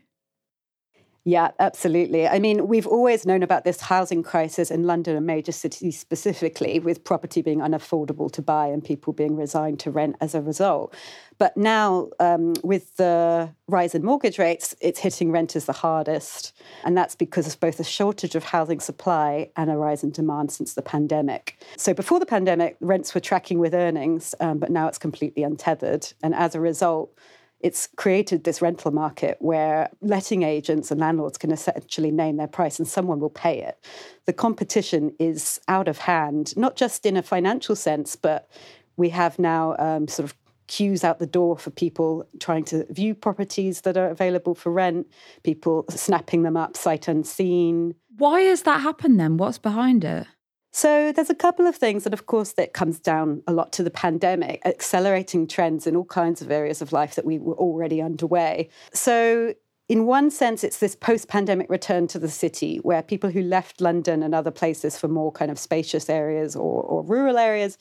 Yeah, 1.24 1.52
absolutely. 1.60 2.26
I 2.26 2.40
mean, 2.40 2.66
we've 2.66 2.86
always 2.86 3.24
known 3.24 3.44
about 3.44 3.62
this 3.62 3.80
housing 3.80 4.24
crisis 4.24 4.72
in 4.72 4.82
London 4.82 5.16
and 5.16 5.24
major 5.24 5.52
cities 5.52 5.96
specifically, 5.96 6.80
with 6.80 7.04
property 7.04 7.42
being 7.42 7.60
unaffordable 7.60 8.30
to 8.32 8.42
buy 8.42 8.66
and 8.66 8.82
people 8.82 9.12
being 9.12 9.36
resigned 9.36 9.78
to 9.80 9.92
rent 9.92 10.16
as 10.20 10.34
a 10.34 10.42
result. 10.42 10.92
But 11.38 11.56
now, 11.56 12.08
um, 12.18 12.54
with 12.64 12.96
the 12.96 13.54
rise 13.68 13.94
in 13.94 14.04
mortgage 14.04 14.38
rates, 14.38 14.74
it's 14.80 14.98
hitting 14.98 15.30
renters 15.30 15.64
the 15.64 15.72
hardest. 15.72 16.60
And 16.84 16.96
that's 16.96 17.14
because 17.14 17.46
of 17.46 17.58
both 17.60 17.78
a 17.78 17.84
shortage 17.84 18.34
of 18.34 18.42
housing 18.42 18.80
supply 18.80 19.50
and 19.56 19.70
a 19.70 19.76
rise 19.76 20.02
in 20.02 20.10
demand 20.10 20.50
since 20.50 20.74
the 20.74 20.82
pandemic. 20.82 21.56
So 21.76 21.94
before 21.94 22.18
the 22.18 22.26
pandemic, 22.26 22.76
rents 22.80 23.14
were 23.14 23.20
tracking 23.20 23.60
with 23.60 23.74
earnings, 23.74 24.34
um, 24.40 24.58
but 24.58 24.70
now 24.70 24.88
it's 24.88 24.98
completely 24.98 25.44
untethered. 25.44 26.12
And 26.22 26.34
as 26.34 26.56
a 26.56 26.60
result, 26.60 27.16
it's 27.62 27.88
created 27.96 28.44
this 28.44 28.60
rental 28.60 28.90
market 28.90 29.36
where 29.40 29.88
letting 30.00 30.42
agents 30.42 30.90
and 30.90 31.00
landlords 31.00 31.38
can 31.38 31.52
essentially 31.52 32.10
name 32.10 32.36
their 32.36 32.48
price 32.48 32.78
and 32.78 32.88
someone 32.88 33.20
will 33.20 33.30
pay 33.30 33.62
it. 33.62 33.78
The 34.26 34.32
competition 34.32 35.14
is 35.18 35.60
out 35.68 35.88
of 35.88 35.98
hand, 35.98 36.56
not 36.56 36.76
just 36.76 37.06
in 37.06 37.16
a 37.16 37.22
financial 37.22 37.76
sense, 37.76 38.16
but 38.16 38.50
we 38.96 39.10
have 39.10 39.38
now 39.38 39.76
um, 39.78 40.08
sort 40.08 40.24
of 40.24 40.36
queues 40.66 41.04
out 41.04 41.18
the 41.18 41.26
door 41.26 41.56
for 41.56 41.70
people 41.70 42.26
trying 42.40 42.64
to 42.64 42.84
view 42.92 43.14
properties 43.14 43.82
that 43.82 43.96
are 43.96 44.08
available 44.08 44.54
for 44.54 44.72
rent, 44.72 45.06
people 45.42 45.84
snapping 45.90 46.42
them 46.42 46.56
up 46.56 46.76
sight 46.76 47.08
unseen. 47.08 47.94
Why 48.16 48.40
has 48.42 48.62
that 48.62 48.80
happened 48.80 49.20
then? 49.20 49.36
What's 49.36 49.58
behind 49.58 50.04
it? 50.04 50.26
So 50.72 51.12
there's 51.12 51.30
a 51.30 51.34
couple 51.34 51.66
of 51.66 51.76
things, 51.76 52.06
and 52.06 52.14
of 52.14 52.26
course, 52.26 52.52
that 52.52 52.72
comes 52.72 52.98
down 52.98 53.42
a 53.46 53.52
lot 53.52 53.72
to 53.74 53.82
the 53.82 53.90
pandemic, 53.90 54.62
accelerating 54.64 55.46
trends 55.46 55.86
in 55.86 55.94
all 55.94 56.06
kinds 56.06 56.40
of 56.40 56.50
areas 56.50 56.80
of 56.80 56.92
life 56.92 57.14
that 57.14 57.26
we 57.26 57.38
were 57.38 57.54
already 57.54 58.00
underway. 58.00 58.70
So 58.94 59.54
in 59.92 60.06
one 60.06 60.30
sense, 60.30 60.64
it's 60.64 60.78
this 60.78 60.96
post 60.96 61.28
pandemic 61.28 61.68
return 61.68 62.06
to 62.08 62.18
the 62.18 62.28
city 62.28 62.78
where 62.78 63.02
people 63.02 63.28
who 63.28 63.42
left 63.42 63.82
London 63.82 64.22
and 64.22 64.34
other 64.34 64.50
places 64.50 64.98
for 64.98 65.08
more 65.08 65.30
kind 65.30 65.50
of 65.50 65.58
spacious 65.58 66.08
areas 66.08 66.56
or, 66.56 66.82
or, 66.82 67.02
rural 67.04 67.36
areas 67.36 67.76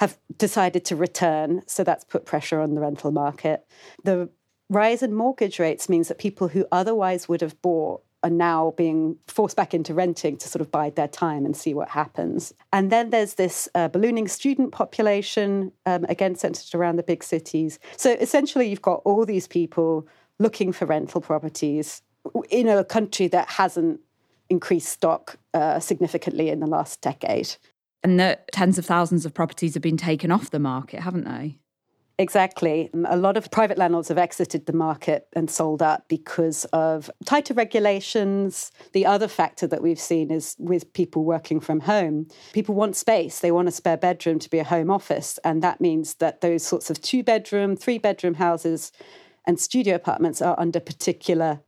have 0.00 0.18
decided 0.38 0.84
to 0.86 0.96
return. 0.96 1.62
So 1.68 1.84
that's 1.84 2.02
put 2.02 2.26
pressure 2.26 2.60
on 2.60 2.74
the 2.74 2.80
rental 2.80 3.12
market. 3.12 3.64
The 4.02 4.28
rise 4.68 5.04
in 5.04 5.14
mortgage 5.14 5.60
rates 5.60 5.88
means 5.88 6.08
that 6.08 6.18
people 6.18 6.48
who 6.48 6.66
otherwise 6.72 7.28
would 7.28 7.42
have 7.42 7.62
bought 7.62 8.02
are 8.22 8.30
now 8.30 8.72
being 8.76 9.16
forced 9.26 9.56
back 9.56 9.74
into 9.74 9.94
renting 9.94 10.36
to 10.36 10.48
sort 10.48 10.60
of 10.60 10.70
bide 10.70 10.96
their 10.96 11.08
time 11.08 11.44
and 11.44 11.56
see 11.56 11.74
what 11.74 11.88
happens. 11.88 12.52
And 12.72 12.90
then 12.90 13.10
there's 13.10 13.34
this 13.34 13.68
uh, 13.74 13.88
ballooning 13.88 14.28
student 14.28 14.72
population, 14.72 15.72
um, 15.86 16.04
again 16.08 16.34
centered 16.36 16.74
around 16.74 16.96
the 16.96 17.02
big 17.02 17.24
cities. 17.24 17.78
So 17.96 18.12
essentially, 18.12 18.68
you've 18.68 18.82
got 18.82 19.02
all 19.04 19.26
these 19.26 19.48
people 19.48 20.06
looking 20.38 20.72
for 20.72 20.86
rental 20.86 21.20
properties 21.20 22.02
in 22.50 22.68
a 22.68 22.84
country 22.84 23.28
that 23.28 23.48
hasn't 23.48 24.00
increased 24.48 24.88
stock 24.88 25.38
uh, 25.54 25.80
significantly 25.80 26.48
in 26.50 26.60
the 26.60 26.66
last 26.66 27.00
decade. 27.00 27.56
And 28.02 28.18
that 28.18 28.50
tens 28.52 28.78
of 28.78 28.86
thousands 28.86 29.24
of 29.24 29.32
properties 29.32 29.74
have 29.74 29.82
been 29.82 29.96
taken 29.96 30.30
off 30.30 30.50
the 30.50 30.58
market, 30.58 31.00
haven't 31.00 31.24
they? 31.24 31.58
Exactly. 32.18 32.90
A 33.06 33.16
lot 33.16 33.36
of 33.36 33.50
private 33.50 33.78
landlords 33.78 34.08
have 34.08 34.18
exited 34.18 34.66
the 34.66 34.72
market 34.72 35.28
and 35.32 35.50
sold 35.50 35.82
up 35.82 36.06
because 36.08 36.64
of 36.66 37.10
tighter 37.24 37.54
regulations. 37.54 38.70
The 38.92 39.06
other 39.06 39.28
factor 39.28 39.66
that 39.66 39.82
we've 39.82 39.98
seen 39.98 40.30
is 40.30 40.54
with 40.58 40.92
people 40.92 41.24
working 41.24 41.58
from 41.58 41.80
home. 41.80 42.28
People 42.52 42.74
want 42.74 42.96
space, 42.96 43.40
they 43.40 43.50
want 43.50 43.68
a 43.68 43.72
spare 43.72 43.96
bedroom 43.96 44.38
to 44.40 44.50
be 44.50 44.58
a 44.58 44.64
home 44.64 44.90
office. 44.90 45.38
And 45.42 45.62
that 45.62 45.80
means 45.80 46.14
that 46.14 46.42
those 46.42 46.62
sorts 46.62 46.90
of 46.90 47.00
two 47.00 47.22
bedroom, 47.22 47.76
three 47.76 47.98
bedroom 47.98 48.34
houses 48.34 48.92
and 49.46 49.58
studio 49.58 49.94
apartments 49.94 50.42
are 50.42 50.58
under 50.58 50.80
particular 50.80 51.60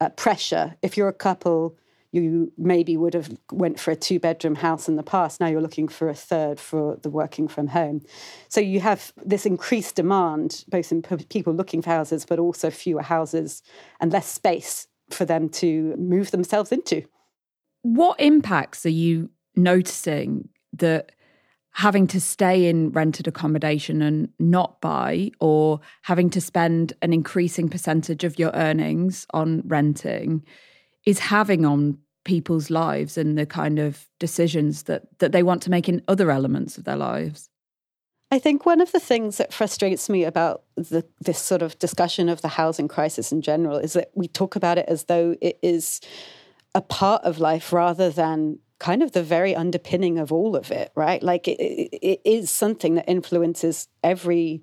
uh, 0.00 0.08
pressure. 0.10 0.76
If 0.82 0.96
you're 0.96 1.08
a 1.08 1.14
couple 1.14 1.78
you 2.12 2.52
maybe 2.58 2.96
would 2.96 3.14
have 3.14 3.30
went 3.50 3.80
for 3.80 3.90
a 3.90 3.96
two 3.96 4.20
bedroom 4.20 4.54
house 4.54 4.86
in 4.86 4.96
the 4.96 5.02
past. 5.02 5.40
Now 5.40 5.48
you're 5.48 5.62
looking 5.62 5.88
for 5.88 6.08
a 6.08 6.14
third 6.14 6.60
for 6.60 6.96
the 7.02 7.10
working 7.10 7.48
from 7.48 7.68
home. 7.68 8.02
So 8.48 8.60
you 8.60 8.80
have 8.80 9.12
this 9.24 9.46
increased 9.46 9.96
demand 9.96 10.64
both 10.68 10.92
in 10.92 11.02
people 11.02 11.54
looking 11.54 11.80
for 11.82 11.90
houses 11.90 12.26
but 12.26 12.38
also 12.38 12.70
fewer 12.70 13.02
houses 13.02 13.62
and 13.98 14.12
less 14.12 14.28
space 14.28 14.86
for 15.10 15.24
them 15.24 15.48
to 15.48 15.96
move 15.96 16.30
themselves 16.30 16.70
into. 16.70 17.02
What 17.80 18.20
impacts 18.20 18.86
are 18.86 18.90
you 18.90 19.30
noticing 19.56 20.50
that 20.74 21.12
having 21.74 22.06
to 22.06 22.20
stay 22.20 22.68
in 22.68 22.90
rented 22.90 23.26
accommodation 23.26 24.02
and 24.02 24.28
not 24.38 24.80
buy, 24.82 25.30
or 25.40 25.80
having 26.02 26.28
to 26.28 26.40
spend 26.40 26.92
an 27.00 27.14
increasing 27.14 27.68
percentage 27.68 28.24
of 28.24 28.38
your 28.38 28.50
earnings 28.52 29.26
on 29.32 29.62
renting, 29.66 30.44
is 31.04 31.18
having 31.18 31.64
on 31.64 31.98
people's 32.24 32.70
lives 32.70 33.18
and 33.18 33.36
the 33.36 33.46
kind 33.46 33.78
of 33.78 34.08
decisions 34.20 34.84
that 34.84 35.02
that 35.18 35.32
they 35.32 35.42
want 35.42 35.62
to 35.62 35.70
make 35.70 35.88
in 35.88 36.02
other 36.08 36.30
elements 36.30 36.78
of 36.78 36.84
their 36.84 36.96
lives. 36.96 37.48
I 38.30 38.38
think 38.38 38.64
one 38.64 38.80
of 38.80 38.92
the 38.92 39.00
things 39.00 39.36
that 39.36 39.52
frustrates 39.52 40.08
me 40.08 40.24
about 40.24 40.62
the, 40.76 41.04
this 41.20 41.38
sort 41.38 41.60
of 41.60 41.78
discussion 41.78 42.30
of 42.30 42.40
the 42.40 42.48
housing 42.48 42.88
crisis 42.88 43.30
in 43.30 43.42
general 43.42 43.76
is 43.76 43.92
that 43.92 44.10
we 44.14 44.26
talk 44.26 44.56
about 44.56 44.78
it 44.78 44.86
as 44.88 45.04
though 45.04 45.36
it 45.42 45.58
is 45.62 46.00
a 46.74 46.80
part 46.80 47.22
of 47.24 47.38
life 47.38 47.74
rather 47.74 48.08
than 48.08 48.58
kind 48.78 49.02
of 49.02 49.12
the 49.12 49.22
very 49.22 49.54
underpinning 49.54 50.18
of 50.18 50.32
all 50.32 50.56
of 50.56 50.70
it, 50.70 50.90
right? 50.96 51.22
Like 51.22 51.46
it, 51.46 51.60
it 51.60 52.22
is 52.24 52.50
something 52.50 52.94
that 52.94 53.08
influences 53.08 53.88
every 54.02 54.62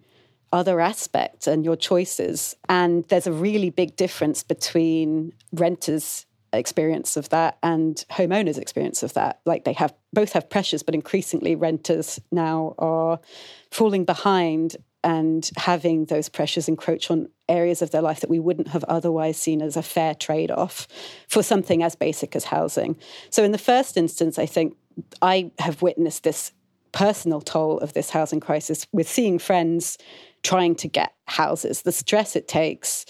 other 0.51 0.79
aspect 0.79 1.45
and 1.45 1.63
your 1.63 1.75
choices. 1.75 2.55
And 2.67 3.07
there's 3.09 3.27
a 3.27 3.31
really 3.31 3.69
big 3.69 3.95
difference 3.95 4.41
between 4.41 5.31
renters 5.53 6.25
experience 6.53 7.17
of 7.17 7.29
that 7.29 7.57
and 7.61 8.05
homeowners 8.11 8.57
experience 8.57 9.03
of 9.03 9.13
that 9.13 9.39
like 9.45 9.65
they 9.65 9.73
have 9.73 9.93
both 10.13 10.33
have 10.33 10.49
pressures 10.49 10.83
but 10.83 10.95
increasingly 10.95 11.55
renters 11.55 12.19
now 12.31 12.73
are 12.79 13.19
falling 13.71 14.05
behind 14.05 14.75
and 15.03 15.49
having 15.57 16.05
those 16.05 16.27
pressures 16.27 16.67
encroach 16.67 17.09
on 17.09 17.29
areas 17.47 17.81
of 17.81 17.91
their 17.91 18.01
life 18.01 18.19
that 18.19 18.29
we 18.29 18.39
wouldn't 18.39 18.69
have 18.69 18.83
otherwise 18.85 19.37
seen 19.37 19.61
as 19.61 19.77
a 19.77 19.83
fair 19.83 20.13
trade 20.13 20.51
off 20.51 20.87
for 21.27 21.41
something 21.41 21.81
as 21.83 21.95
basic 21.95 22.35
as 22.35 22.45
housing. 22.45 22.97
So, 23.29 23.43
in 23.43 23.51
the 23.51 23.57
first 23.57 23.95
instance, 23.95 24.37
I 24.37 24.45
think 24.45 24.75
I 25.21 25.51
have 25.59 25.81
witnessed 25.81 26.23
this 26.23 26.51
personal 26.91 27.39
toll 27.39 27.79
of 27.79 27.93
this 27.93 28.09
housing 28.09 28.39
crisis 28.39 28.87
with 28.91 29.07
seeing 29.07 29.39
friends 29.39 29.97
trying 30.43 30.75
to 30.75 30.87
get 30.87 31.13
houses, 31.27 31.83
the 31.83 31.91
stress 31.91 32.35
it 32.35 32.47
takes 32.47 33.05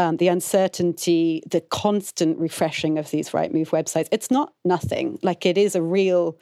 um, 0.00 0.16
the 0.16 0.28
uncertainty, 0.28 1.42
the 1.46 1.60
constant 1.60 2.38
refreshing 2.38 2.96
of 2.96 3.10
these 3.10 3.34
right 3.34 3.52
move 3.52 3.68
websites. 3.68 4.08
It's 4.10 4.30
not 4.30 4.54
nothing. 4.64 5.18
Like 5.22 5.44
it 5.44 5.58
is 5.58 5.74
a 5.74 5.82
real 5.82 6.38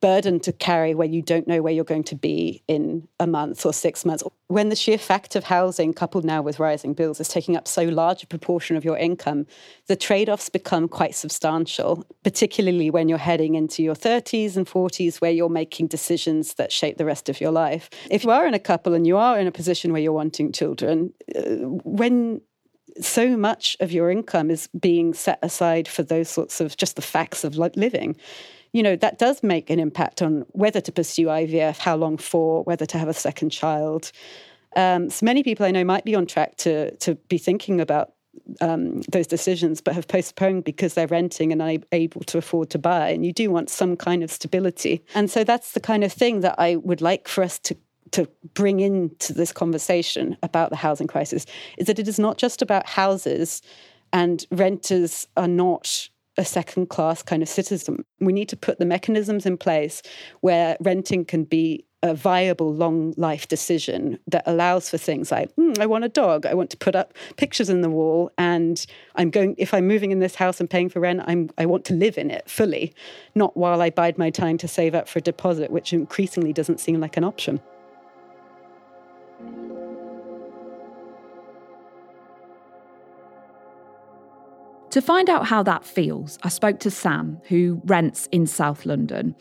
burden 0.00 0.40
to 0.40 0.52
carry 0.52 0.94
where 0.94 1.06
you 1.06 1.20
don't 1.20 1.46
know 1.46 1.60
where 1.60 1.72
you're 1.72 1.84
going 1.84 2.04
to 2.04 2.14
be 2.14 2.62
in 2.66 3.06
a 3.20 3.26
month 3.26 3.66
or 3.66 3.74
six 3.74 4.06
months. 4.06 4.24
When 4.46 4.70
the 4.70 4.76
sheer 4.76 4.96
fact 4.96 5.36
of 5.36 5.44
housing, 5.44 5.92
coupled 5.92 6.24
now 6.24 6.40
with 6.40 6.58
rising 6.58 6.94
bills, 6.94 7.20
is 7.20 7.28
taking 7.28 7.56
up 7.56 7.68
so 7.68 7.82
large 7.82 8.22
a 8.22 8.26
proportion 8.26 8.74
of 8.74 8.86
your 8.86 8.96
income, 8.96 9.46
the 9.86 9.96
trade 9.96 10.30
offs 10.30 10.48
become 10.48 10.88
quite 10.88 11.14
substantial, 11.14 12.06
particularly 12.22 12.88
when 12.88 13.10
you're 13.10 13.18
heading 13.18 13.54
into 13.54 13.82
your 13.82 13.94
30s 13.94 14.56
and 14.56 14.66
40s, 14.66 15.20
where 15.20 15.30
you're 15.30 15.50
making 15.50 15.88
decisions 15.88 16.54
that 16.54 16.72
shape 16.72 16.96
the 16.96 17.04
rest 17.04 17.28
of 17.28 17.38
your 17.38 17.52
life. 17.52 17.90
If 18.10 18.24
you 18.24 18.30
are 18.30 18.46
in 18.46 18.54
a 18.54 18.58
couple 18.58 18.94
and 18.94 19.06
you 19.06 19.18
are 19.18 19.38
in 19.38 19.46
a 19.46 19.52
position 19.52 19.92
where 19.92 20.00
you're 20.00 20.12
wanting 20.12 20.52
children, 20.52 21.12
uh, 21.36 21.42
when 21.84 22.40
so 23.00 23.36
much 23.36 23.76
of 23.80 23.92
your 23.92 24.10
income 24.10 24.50
is 24.50 24.68
being 24.68 25.14
set 25.14 25.38
aside 25.42 25.88
for 25.88 26.02
those 26.02 26.28
sorts 26.28 26.60
of 26.60 26.76
just 26.76 26.96
the 26.96 27.02
facts 27.02 27.44
of 27.44 27.56
living. 27.56 28.16
You 28.72 28.82
know, 28.82 28.96
that 28.96 29.18
does 29.18 29.42
make 29.42 29.70
an 29.70 29.78
impact 29.78 30.20
on 30.20 30.44
whether 30.50 30.80
to 30.80 30.92
pursue 30.92 31.26
IVF, 31.26 31.78
how 31.78 31.96
long 31.96 32.16
for, 32.16 32.64
whether 32.64 32.86
to 32.86 32.98
have 32.98 33.08
a 33.08 33.14
second 33.14 33.50
child. 33.50 34.10
Um, 34.76 35.10
so 35.10 35.24
many 35.24 35.42
people 35.42 35.64
I 35.64 35.70
know 35.70 35.84
might 35.84 36.04
be 36.04 36.14
on 36.14 36.26
track 36.26 36.56
to 36.58 36.94
to 36.96 37.14
be 37.14 37.38
thinking 37.38 37.80
about 37.80 38.14
um, 38.60 39.00
those 39.02 39.26
decisions, 39.26 39.80
but 39.80 39.94
have 39.94 40.08
postponed 40.08 40.64
because 40.64 40.94
they're 40.94 41.06
renting 41.06 41.52
and 41.52 41.62
unable 41.62 42.22
to 42.22 42.38
afford 42.38 42.70
to 42.70 42.78
buy. 42.78 43.10
And 43.10 43.24
you 43.24 43.32
do 43.32 43.50
want 43.50 43.70
some 43.70 43.96
kind 43.96 44.22
of 44.22 44.30
stability. 44.30 45.04
And 45.14 45.30
so 45.30 45.44
that's 45.44 45.72
the 45.72 45.80
kind 45.80 46.04
of 46.04 46.12
thing 46.12 46.40
that 46.40 46.56
I 46.58 46.76
would 46.76 47.00
like 47.00 47.28
for 47.28 47.44
us 47.44 47.58
to 47.60 47.76
to 48.14 48.28
bring 48.54 48.78
into 48.78 49.32
this 49.32 49.52
conversation 49.52 50.36
about 50.40 50.70
the 50.70 50.76
housing 50.76 51.08
crisis 51.08 51.46
is 51.78 51.88
that 51.88 51.98
it 51.98 52.06
is 52.06 52.18
not 52.18 52.38
just 52.38 52.62
about 52.62 52.86
houses 52.86 53.60
and 54.12 54.46
renters 54.52 55.26
are 55.36 55.48
not 55.48 56.08
a 56.36 56.44
second 56.44 56.88
class 56.90 57.22
kind 57.24 57.42
of 57.42 57.48
citizen. 57.48 58.04
We 58.20 58.32
need 58.32 58.48
to 58.50 58.56
put 58.56 58.78
the 58.78 58.86
mechanisms 58.86 59.46
in 59.46 59.56
place 59.56 60.00
where 60.42 60.76
renting 60.80 61.24
can 61.24 61.42
be 61.42 61.86
a 62.04 62.14
viable 62.14 62.72
long 62.72 63.14
life 63.16 63.48
decision 63.48 64.20
that 64.28 64.44
allows 64.46 64.90
for 64.90 64.98
things 64.98 65.32
like 65.32 65.54
mm, 65.56 65.76
I 65.78 65.86
want 65.86 66.04
a 66.04 66.08
dog 66.10 66.44
I 66.44 66.52
want 66.52 66.68
to 66.70 66.76
put 66.76 66.94
up 66.94 67.14
pictures 67.38 67.70
in 67.70 67.80
the 67.80 67.88
wall 67.88 68.30
and 68.36 68.84
I'm 69.14 69.30
going 69.30 69.54
if 69.56 69.72
I'm 69.72 69.86
moving 69.86 70.10
in 70.10 70.18
this 70.18 70.34
house 70.34 70.60
and 70.60 70.68
paying 70.68 70.90
for 70.90 71.00
rent 71.00 71.22
I'm 71.26 71.48
I 71.56 71.64
want 71.64 71.86
to 71.86 71.94
live 71.94 72.18
in 72.18 72.30
it 72.30 72.46
fully 72.46 72.94
not 73.34 73.56
while 73.56 73.80
I 73.80 73.88
bide 73.88 74.18
my 74.18 74.28
time 74.28 74.58
to 74.58 74.68
save 74.68 74.94
up 74.94 75.08
for 75.08 75.20
a 75.20 75.22
deposit 75.22 75.70
which 75.70 75.94
increasingly 75.94 76.52
doesn't 76.52 76.78
seem 76.78 77.00
like 77.00 77.16
an 77.16 77.24
option 77.24 77.58
To 84.94 85.02
find 85.02 85.28
out 85.28 85.46
how 85.46 85.64
that 85.64 85.84
feels, 85.84 86.38
I 86.44 86.48
spoke 86.48 86.78
to 86.78 86.88
Sam, 86.88 87.40
who 87.48 87.82
rents 87.84 88.28
in 88.30 88.46
South 88.46 88.86
London. 88.86 89.34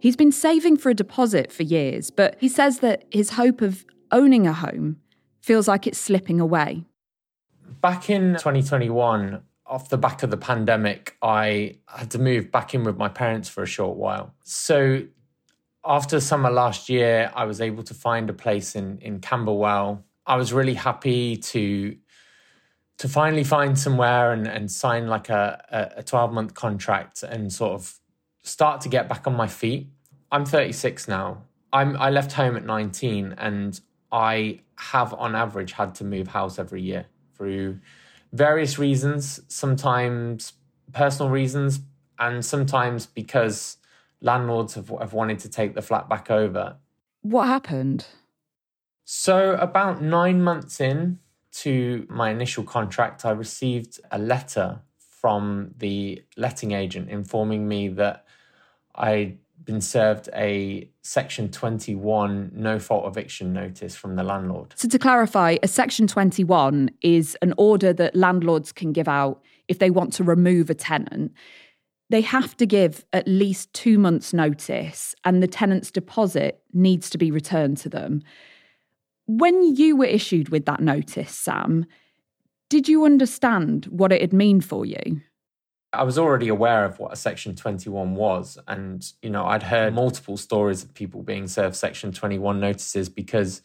He's 0.00 0.16
been 0.16 0.32
saving 0.32 0.78
for 0.78 0.90
a 0.90 0.94
deposit 0.94 1.52
for 1.52 1.62
years, 1.62 2.10
but 2.10 2.34
he 2.40 2.48
says 2.48 2.80
that 2.80 3.04
his 3.12 3.30
hope 3.30 3.60
of 3.60 3.86
owning 4.10 4.48
a 4.48 4.52
home 4.52 4.96
feels 5.40 5.68
like 5.68 5.86
it's 5.86 5.96
slipping 5.96 6.40
away. 6.40 6.86
Back 7.80 8.10
in 8.10 8.32
2021, 8.32 9.42
off 9.64 9.90
the 9.90 9.96
back 9.96 10.24
of 10.24 10.32
the 10.32 10.36
pandemic, 10.36 11.16
I 11.22 11.76
had 11.86 12.10
to 12.10 12.18
move 12.18 12.50
back 12.50 12.74
in 12.74 12.82
with 12.82 12.96
my 12.96 13.08
parents 13.08 13.48
for 13.48 13.62
a 13.62 13.66
short 13.66 13.96
while. 13.96 14.34
So 14.42 15.04
after 15.84 16.18
summer 16.18 16.50
last 16.50 16.88
year, 16.88 17.30
I 17.32 17.44
was 17.44 17.60
able 17.60 17.84
to 17.84 17.94
find 17.94 18.28
a 18.28 18.32
place 18.32 18.74
in, 18.74 18.98
in 18.98 19.20
Camberwell 19.20 20.04
I 20.26 20.36
was 20.36 20.52
really 20.52 20.74
happy 20.74 21.36
to 21.36 21.96
to 22.98 23.08
finally 23.08 23.44
find 23.44 23.78
somewhere 23.78 24.32
and, 24.32 24.46
and 24.46 24.70
sign 24.70 25.06
like 25.06 25.28
a, 25.28 25.92
a 25.96 26.02
12 26.02 26.32
month 26.32 26.54
contract 26.54 27.22
and 27.22 27.52
sort 27.52 27.72
of 27.72 27.98
start 28.42 28.80
to 28.82 28.88
get 28.88 29.08
back 29.08 29.26
on 29.26 29.34
my 29.34 29.46
feet. 29.46 29.88
I'm 30.32 30.44
36 30.44 31.08
now. 31.08 31.42
I'm 31.72 31.96
I 31.96 32.10
left 32.10 32.32
home 32.32 32.56
at 32.56 32.64
19 32.64 33.34
and 33.38 33.78
I 34.10 34.60
have 34.76 35.12
on 35.14 35.34
average 35.34 35.72
had 35.72 35.94
to 35.96 36.04
move 36.04 36.28
house 36.28 36.58
every 36.58 36.80
year 36.80 37.06
through 37.36 37.80
various 38.32 38.78
reasons, 38.78 39.40
sometimes 39.48 40.54
personal 40.92 41.30
reasons, 41.30 41.80
and 42.18 42.44
sometimes 42.44 43.06
because 43.06 43.76
landlords 44.20 44.74
have, 44.74 44.88
have 44.88 45.12
wanted 45.12 45.38
to 45.40 45.48
take 45.48 45.74
the 45.74 45.82
flat 45.82 46.08
back 46.08 46.30
over. 46.30 46.76
What 47.22 47.46
happened? 47.46 48.06
So, 49.04 49.54
about 49.54 50.02
nine 50.02 50.42
months 50.42 50.80
in 50.80 51.18
to 51.56 52.06
my 52.10 52.30
initial 52.30 52.64
contract, 52.64 53.24
I 53.24 53.30
received 53.30 54.00
a 54.10 54.18
letter 54.18 54.80
from 54.98 55.72
the 55.78 56.22
letting 56.36 56.72
agent 56.72 57.08
informing 57.08 57.66
me 57.66 57.88
that 57.88 58.26
I'd 58.94 59.38
been 59.64 59.80
served 59.80 60.28
a 60.34 60.88
Section 61.00 61.50
21 61.50 62.52
no 62.54 62.78
fault 62.78 63.06
eviction 63.06 63.54
notice 63.54 63.96
from 63.96 64.16
the 64.16 64.22
landlord. 64.22 64.74
So, 64.76 64.86
to 64.86 64.98
clarify, 64.98 65.56
a 65.62 65.68
Section 65.68 66.06
21 66.06 66.90
is 67.00 67.36
an 67.40 67.54
order 67.56 67.92
that 67.94 68.14
landlords 68.14 68.70
can 68.70 68.92
give 68.92 69.08
out 69.08 69.42
if 69.66 69.78
they 69.78 69.90
want 69.90 70.12
to 70.14 70.24
remove 70.24 70.68
a 70.68 70.74
tenant. 70.74 71.32
They 72.10 72.20
have 72.20 72.56
to 72.58 72.66
give 72.66 73.04
at 73.12 73.26
least 73.26 73.72
two 73.72 73.98
months' 73.98 74.32
notice, 74.32 75.14
and 75.24 75.42
the 75.42 75.48
tenant's 75.48 75.90
deposit 75.90 76.62
needs 76.72 77.08
to 77.10 77.18
be 77.18 77.30
returned 77.30 77.78
to 77.78 77.88
them. 77.88 78.22
When 79.26 79.74
you 79.76 79.96
were 79.96 80.06
issued 80.06 80.50
with 80.50 80.66
that 80.66 80.80
notice, 80.80 81.32
Sam, 81.32 81.86
did 82.68 82.88
you 82.88 83.04
understand 83.04 83.86
what 83.86 84.12
it'd 84.12 84.32
mean 84.32 84.60
for 84.60 84.84
you? 84.84 85.20
I 85.92 86.02
was 86.02 86.18
already 86.18 86.48
aware 86.48 86.84
of 86.84 86.98
what 86.98 87.12
a 87.12 87.16
Section 87.16 87.54
21 87.54 88.14
was. 88.14 88.58
And, 88.68 89.04
you 89.22 89.30
know, 89.30 89.46
I'd 89.46 89.62
heard 89.62 89.94
multiple 89.94 90.36
stories 90.36 90.82
of 90.82 90.94
people 90.94 91.22
being 91.22 91.46
served 91.46 91.76
Section 91.76 92.12
21 92.12 92.60
notices 92.60 93.08
because, 93.08 93.62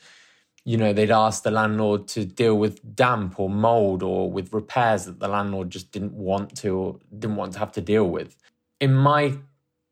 you 0.63 0.77
know, 0.77 0.93
they'd 0.93 1.11
asked 1.11 1.43
the 1.43 1.51
landlord 1.51 2.07
to 2.09 2.25
deal 2.25 2.57
with 2.57 2.95
damp 2.95 3.39
or 3.39 3.49
mold 3.49 4.01
or 4.01 4.31
with 4.31 4.53
repairs 4.53 5.05
that 5.05 5.19
the 5.19 5.27
landlord 5.27 5.69
just 5.69 5.91
didn't 5.91 6.13
want 6.13 6.55
to 6.57 6.75
or 6.75 6.99
didn't 7.17 7.35
want 7.35 7.53
to 7.53 7.59
have 7.59 7.71
to 7.73 7.81
deal 7.81 8.07
with. 8.07 8.37
In 8.79 8.93
my 8.95 9.37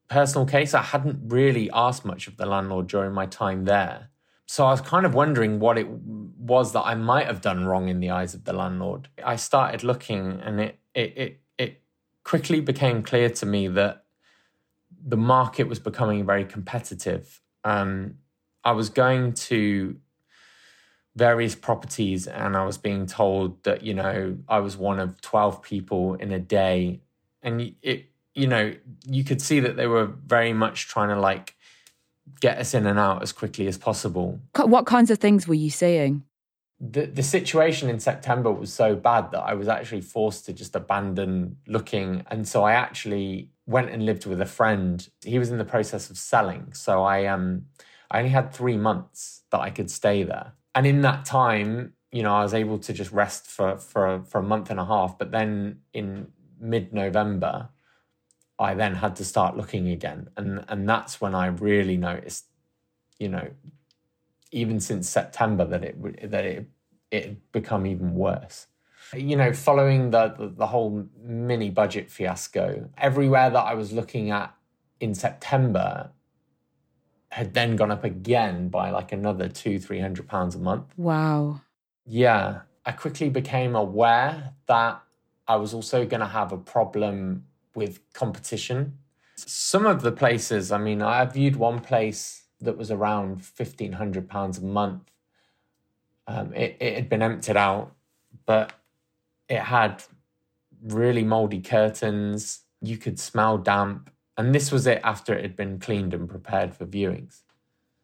personal 0.07 0.45
case, 0.45 0.73
I 0.73 0.81
hadn't 0.81 1.19
really 1.31 1.69
asked 1.73 2.05
much 2.05 2.27
of 2.27 2.37
the 2.37 2.45
landlord 2.45 2.87
during 2.87 3.13
my 3.13 3.25
time 3.25 3.65
there. 3.65 4.08
So 4.51 4.65
I 4.65 4.71
was 4.71 4.81
kind 4.81 5.05
of 5.05 5.13
wondering 5.13 5.59
what 5.59 5.77
it 5.77 5.87
was 5.87 6.73
that 6.73 6.81
I 6.81 6.95
might 6.95 7.27
have 7.27 7.39
done 7.39 7.65
wrong 7.65 7.87
in 7.87 7.99
the 7.99 8.09
eyes 8.09 8.33
of 8.33 8.45
the 8.45 8.53
landlord. 8.53 9.07
I 9.23 9.35
started 9.35 9.83
looking 9.83 10.41
and 10.43 10.59
it 10.59 10.79
it 10.95 11.13
it, 11.15 11.41
it 11.59 11.81
quickly 12.23 12.59
became 12.59 13.03
clear 13.03 13.29
to 13.29 13.45
me 13.45 13.67
that 13.67 14.05
the 15.05 15.17
market 15.17 15.65
was 15.65 15.77
becoming 15.77 16.25
very 16.25 16.45
competitive. 16.45 17.43
Um, 17.63 18.15
I 18.63 18.71
was 18.71 18.89
going 18.89 19.33
to 19.33 19.97
various 21.15 21.53
properties 21.53 22.25
and 22.25 22.57
I 22.57 22.65
was 22.65 22.79
being 22.79 23.05
told 23.05 23.61
that, 23.65 23.83
you 23.83 23.93
know, 23.93 24.35
I 24.47 24.61
was 24.61 24.75
one 24.75 24.99
of 24.99 25.21
12 25.21 25.61
people 25.61 26.15
in 26.15 26.31
a 26.31 26.39
day. 26.39 27.01
And 27.43 27.75
it, 27.83 28.05
you 28.33 28.47
know, 28.47 28.73
you 29.05 29.23
could 29.23 29.43
see 29.43 29.59
that 29.59 29.75
they 29.75 29.85
were 29.85 30.05
very 30.05 30.53
much 30.53 30.87
trying 30.87 31.09
to 31.09 31.19
like 31.19 31.53
get 32.39 32.57
us 32.57 32.73
in 32.73 32.85
and 32.85 32.99
out 32.99 33.21
as 33.21 33.31
quickly 33.31 33.67
as 33.67 33.77
possible. 33.77 34.39
What 34.55 34.85
kinds 34.85 35.11
of 35.11 35.19
things 35.19 35.47
were 35.47 35.55
you 35.55 35.69
seeing? 35.69 36.23
The 36.79 37.05
the 37.07 37.23
situation 37.23 37.89
in 37.89 37.99
September 37.99 38.51
was 38.51 38.71
so 38.71 38.95
bad 38.95 39.31
that 39.31 39.41
I 39.41 39.53
was 39.53 39.67
actually 39.67 40.01
forced 40.01 40.45
to 40.45 40.53
just 40.53 40.75
abandon 40.75 41.57
looking 41.67 42.23
and 42.31 42.47
so 42.47 42.63
I 42.63 42.71
actually 42.71 43.49
went 43.65 43.89
and 43.89 44.05
lived 44.05 44.25
with 44.25 44.39
a 44.41 44.45
friend. 44.45 45.07
He 45.23 45.37
was 45.37 45.51
in 45.51 45.57
the 45.57 45.65
process 45.65 46.09
of 46.09 46.17
selling, 46.17 46.73
so 46.73 47.03
I 47.03 47.25
um 47.25 47.65
I 48.09 48.19
only 48.19 48.31
had 48.31 48.53
3 48.53 48.77
months 48.77 49.43
that 49.51 49.59
I 49.59 49.69
could 49.69 49.91
stay 49.91 50.23
there. 50.23 50.53
And 50.73 50.87
in 50.87 51.01
that 51.01 51.25
time, 51.25 51.93
you 52.11 52.23
know, 52.23 52.33
I 52.33 52.43
was 52.43 52.53
able 52.53 52.79
to 52.79 52.93
just 52.93 53.11
rest 53.11 53.47
for 53.47 53.77
for 53.77 54.23
for 54.23 54.39
a 54.39 54.43
month 54.43 54.69
and 54.69 54.79
a 54.79 54.85
half, 54.85 55.17
but 55.17 55.31
then 55.31 55.81
in 55.93 56.31
mid-November 56.61 57.69
I 58.59 58.73
then 58.73 58.95
had 58.95 59.15
to 59.15 59.25
start 59.25 59.55
looking 59.55 59.87
again. 59.87 60.29
And 60.35 60.65
and 60.67 60.87
that's 60.87 61.21
when 61.21 61.33
I 61.33 61.47
really 61.47 61.97
noticed, 61.97 62.45
you 63.17 63.29
know, 63.29 63.49
even 64.51 64.79
since 64.79 65.09
September 65.09 65.65
that 65.65 65.83
it 65.83 66.31
that 66.31 66.45
it 66.45 66.67
it 67.09 67.25
had 67.25 67.51
become 67.51 67.87
even 67.87 68.13
worse. 68.15 68.67
You 69.13 69.37
know, 69.37 69.53
following 69.53 70.11
the, 70.11 70.35
the, 70.37 70.47
the 70.49 70.67
whole 70.67 71.07
mini 71.23 71.71
budget 71.71 72.11
fiasco, 72.11 72.89
everywhere 72.95 73.49
that 73.49 73.63
I 73.63 73.73
was 73.73 73.91
looking 73.91 74.29
at 74.29 74.53
in 74.99 75.15
September 75.15 76.11
had 77.31 77.53
then 77.53 77.75
gone 77.75 77.91
up 77.91 78.03
again 78.03 78.69
by 78.69 78.91
like 78.91 79.11
another 79.11 79.47
two, 79.47 79.79
three 79.79 79.99
hundred 79.99 80.27
pounds 80.27 80.55
a 80.55 80.59
month. 80.59 80.93
Wow. 80.97 81.61
Yeah. 82.05 82.61
I 82.85 82.91
quickly 82.91 83.29
became 83.29 83.75
aware 83.75 84.53
that 84.67 85.01
I 85.47 85.55
was 85.55 85.73
also 85.73 86.05
going 86.05 86.21
to 86.21 86.27
have 86.27 86.51
a 86.51 86.57
problem 86.57 87.45
with 87.79 87.99
competition. 88.13 88.99
Some 89.35 89.87
of 89.87 90.03
the 90.03 90.11
places, 90.11 90.71
I 90.71 90.77
mean, 90.77 91.01
I 91.01 91.25
viewed 91.25 91.55
one 91.55 91.79
place 91.79 92.43
that 92.61 92.77
was 92.77 92.91
around 92.91 93.43
fifteen 93.43 93.93
hundred 93.93 94.29
pounds 94.29 94.57
a 94.59 94.65
month. 94.65 95.09
Um, 96.27 96.53
it, 96.53 96.77
it 96.79 96.93
had 96.93 97.09
been 97.09 97.23
emptied 97.23 97.57
out, 97.57 97.95
but 98.45 98.73
it 99.47 99.61
had 99.61 100.03
really 100.83 101.23
moldy 101.23 101.61
curtains. 101.61 102.61
You 102.81 102.97
could 102.97 103.19
smell 103.19 103.57
damp, 103.57 104.11
and 104.37 104.53
this 104.53 104.71
was 104.71 104.85
it 104.85 105.01
after 105.03 105.33
it 105.33 105.41
had 105.41 105.55
been 105.55 105.79
cleaned 105.79 106.13
and 106.13 106.29
prepared 106.29 106.75
for 106.75 106.85
viewings. 106.85 107.41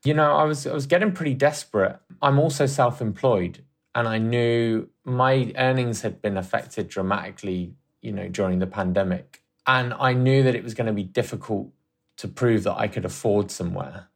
You 0.03 0.13
know, 0.13 0.31
I 0.33 0.43
was 0.43 0.65
I 0.65 0.73
was 0.73 0.87
getting 0.87 1.11
pretty 1.11 1.33
desperate. 1.33 1.99
I'm 2.21 2.39
also 2.39 2.65
self-employed, 2.65 3.63
and 3.93 4.07
I 4.07 4.17
knew 4.17 4.89
my 5.03 5.51
earnings 5.57 6.01
had 6.01 6.21
been 6.21 6.37
affected 6.37 6.87
dramatically. 6.87 7.75
You 8.01 8.11
know, 8.11 8.27
during 8.29 8.59
the 8.59 8.67
pandemic, 8.67 9.41
and 9.67 9.93
I 9.93 10.13
knew 10.13 10.43
that 10.43 10.55
it 10.55 10.63
was 10.63 10.73
going 10.73 10.87
to 10.87 10.93
be 10.93 11.03
difficult 11.03 11.71
to 12.17 12.27
prove 12.27 12.63
that 12.63 12.77
I 12.77 12.87
could 12.87 13.05
afford 13.05 13.51
somewhere. 13.51 14.07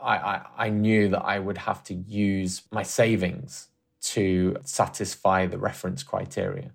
I, 0.00 0.16
I, 0.16 0.46
I 0.58 0.70
knew 0.70 1.08
that 1.08 1.22
I 1.22 1.38
would 1.38 1.58
have 1.58 1.82
to 1.84 1.94
use 1.94 2.62
my 2.70 2.82
savings 2.82 3.68
to 4.02 4.56
satisfy 4.64 5.46
the 5.46 5.58
reference 5.58 6.02
criteria. 6.02 6.72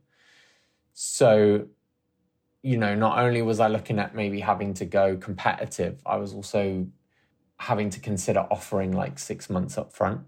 So, 0.93 1.67
you 2.61 2.77
know, 2.77 2.95
not 2.95 3.19
only 3.19 3.41
was 3.41 3.59
I 3.59 3.67
looking 3.67 3.99
at 3.99 4.15
maybe 4.15 4.39
having 4.39 4.73
to 4.75 4.85
go 4.85 5.17
competitive, 5.17 6.01
I 6.05 6.17
was 6.17 6.33
also 6.33 6.88
having 7.57 7.89
to 7.91 7.99
consider 7.99 8.41
offering 8.51 8.91
like 8.91 9.17
six 9.17 9.49
months 9.49 9.77
up 9.77 9.93
front. 9.93 10.21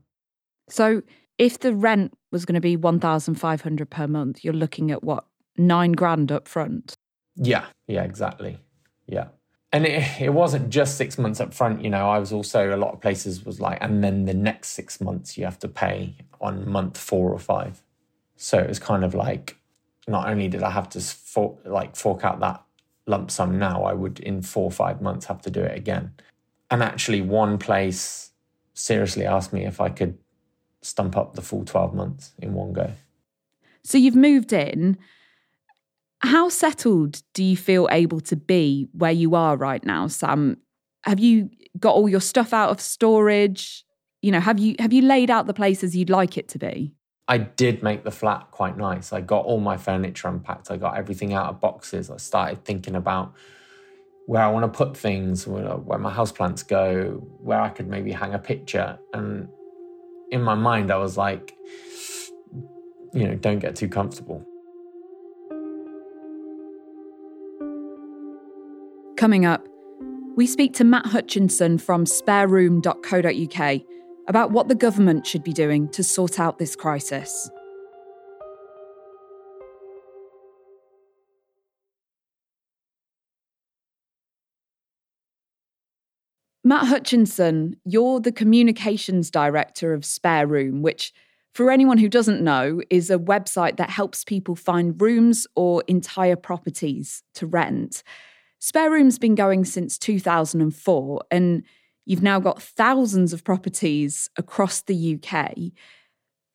So, 0.70 1.02
if 1.38 1.60
the 1.60 1.74
rent 1.74 2.14
was 2.32 2.46
going 2.46 2.56
to 2.56 2.62
be 2.62 2.76
1,500 2.76 3.90
per 3.90 4.08
month, 4.08 4.44
you're 4.44 4.54
looking 4.54 4.90
at 4.92 5.04
what, 5.04 5.26
nine 5.56 5.92
grand 5.92 6.32
up 6.32 6.48
front? 6.48 6.98
Yeah, 7.38 7.66
yeah, 7.88 8.04
exactly. 8.04 8.60
Yeah. 9.06 9.28
And 9.72 9.86
it, 9.86 10.22
it 10.22 10.34
wasn't 10.34 10.70
just 10.70 10.98
six 10.98 11.18
months 11.18 11.40
up 11.40 11.54
front, 11.54 11.84
you 11.84 11.90
know, 11.90 12.10
I 12.10 12.20
was 12.20 12.32
also, 12.32 12.76
a 12.76 12.78
lot 12.78 12.94
of 12.94 13.02
places 13.02 13.46
was 13.46 13.60
like, 13.60 13.78
and 13.82 14.04
then 14.04 14.26
the 14.26 14.34
next 14.34 14.70
six 14.70 15.02
months 15.02 15.38
you 15.38 15.46
have 15.46 15.60
to 15.60 15.68
pay 15.68 16.16
on 16.40 16.70
month 16.70 16.98
four 16.98 17.32
or 17.32 17.40
five. 17.40 17.82
So 18.38 18.58
it 18.60 18.68
was 18.68 18.80
kind 18.80 19.04
of 19.04 19.14
like, 19.14 19.58
not 20.08 20.30
only 20.30 20.48
did 20.48 20.64
I 20.64 20.72
have 20.72 20.90
to 20.90 21.02
for, 21.02 21.58
like 21.66 21.96
fork 21.96 22.24
out 22.24 22.40
that 22.40 22.64
lump 23.08 23.30
sum 23.30 23.60
now, 23.60 23.84
I 23.84 23.94
would 23.94 24.20
in 24.20 24.42
four 24.42 24.66
or 24.66 24.72
five 24.72 25.02
months 25.02 25.26
have 25.26 25.42
to 25.42 25.50
do 25.50 25.62
it 25.62 25.78
again. 25.78 26.14
And 26.70 26.84
actually, 26.84 27.22
one 27.22 27.58
place 27.58 28.32
seriously 28.74 29.26
asked 29.26 29.54
me 29.54 29.66
if 29.66 29.82
I 29.82 29.90
could 29.90 30.18
stump 30.82 31.18
up 31.18 31.34
the 31.34 31.42
full 31.42 31.66
12 31.66 31.94
months 31.94 32.32
in 32.40 32.54
one 32.54 32.74
go. 32.74 32.92
So 33.84 33.98
you've 33.98 34.16
moved 34.16 34.54
in. 34.54 34.98
How 36.22 36.50
settled 36.50 37.22
do 37.34 37.44
you 37.44 37.56
feel 37.56 37.88
able 37.92 38.20
to 38.22 38.36
be 38.36 38.88
where 38.92 39.12
you 39.12 39.36
are 39.36 39.56
right 39.56 39.84
now, 39.84 40.08
Sam? 40.08 40.58
Have 41.04 41.20
you 41.20 41.50
got 41.80 41.94
all 41.94 42.10
your 42.10 42.22
stuff 42.22 42.54
out 42.54 42.70
of 42.70 42.82
storage? 42.82 43.86
You 44.22 44.32
know, 44.32 44.40
have 44.40 44.60
you 44.60 44.76
have 44.80 44.94
you 44.94 45.04
laid 45.04 45.30
out 45.30 45.46
the 45.46 45.54
places 45.54 45.96
you'd 45.96 46.10
like 46.10 46.38
it 46.38 46.48
to 46.50 46.60
be? 46.60 46.96
I 47.28 47.38
did 47.38 47.84
make 47.84 48.04
the 48.04 48.12
flat 48.12 48.52
quite 48.52 48.78
nice. 48.78 49.12
I 49.12 49.22
got 49.22 49.46
all 49.46 49.60
my 49.60 49.78
furniture 49.78 50.30
unpacked. 50.30 50.72
I 50.72 50.78
got 50.78 50.98
everything 50.98 51.34
out 51.34 51.50
of 51.50 51.60
boxes. 51.60 52.10
I 52.10 52.18
started 52.18 52.64
thinking 52.64 52.96
about 52.96 53.34
where 54.28 54.42
I 54.42 54.48
want 54.48 54.72
to 54.72 54.78
put 54.78 54.96
things, 54.96 55.46
where, 55.46 55.76
where 55.76 56.00
my 56.00 56.14
houseplants 56.14 56.66
go, 56.66 57.22
where 57.42 57.60
I 57.60 57.70
could 57.70 57.88
maybe 57.88 58.12
hang 58.12 58.34
a 58.34 58.40
picture. 58.40 58.98
And 59.14 59.50
in 60.32 60.42
my 60.42 60.56
mind, 60.56 60.90
I 60.90 60.98
was 60.98 61.18
like, 61.18 61.54
you 63.14 63.28
know, 63.28 63.36
don't 63.36 63.60
get 63.60 63.76
too 63.76 63.90
comfortable. 63.90 64.46
Coming 69.18 69.46
up, 69.48 69.68
we 70.36 70.46
speak 70.46 70.76
to 70.76 70.84
Matt 70.84 71.08
Hutchinson 71.08 71.80
from 71.80 72.06
spareroom.co.uk 72.06 73.82
about 74.28 74.52
what 74.52 74.68
the 74.68 74.76
government 74.76 75.26
should 75.26 75.44
be 75.44 75.54
doing 75.54 75.90
to 75.90 76.04
sort 76.04 76.40
out 76.40 76.60
this 76.60 76.76
crisis. 76.76 77.50
Matt 86.64 86.86
Hutchinson, 86.86 87.78
you're 87.86 88.20
the 88.20 88.32
communications 88.32 89.32
director 89.32 89.96
of 89.96 90.06
Spare 90.06 90.46
Room, 90.46 90.84
which, 90.84 91.12
for 91.56 91.72
anyone 91.72 91.98
who 91.98 92.08
doesn't 92.08 92.44
know, 92.44 92.82
is 92.92 93.10
a 93.10 93.18
website 93.18 93.78
that 93.78 93.90
helps 93.90 94.24
people 94.24 94.56
find 94.56 95.02
rooms 95.02 95.48
or 95.56 95.84
entire 95.88 96.36
properties 96.36 97.24
to 97.34 97.48
rent. 97.48 98.04
Spare 98.68 98.92
Room's 98.92 99.18
been 99.18 99.34
going 99.34 99.64
since 99.64 99.98
2004, 99.98 101.24
and 101.32 101.64
you've 102.06 102.22
now 102.22 102.38
got 102.38 102.62
thousands 102.62 103.32
of 103.32 103.46
properties 103.46 104.30
across 104.36 104.82
the 104.82 105.16
UK. 105.16 105.54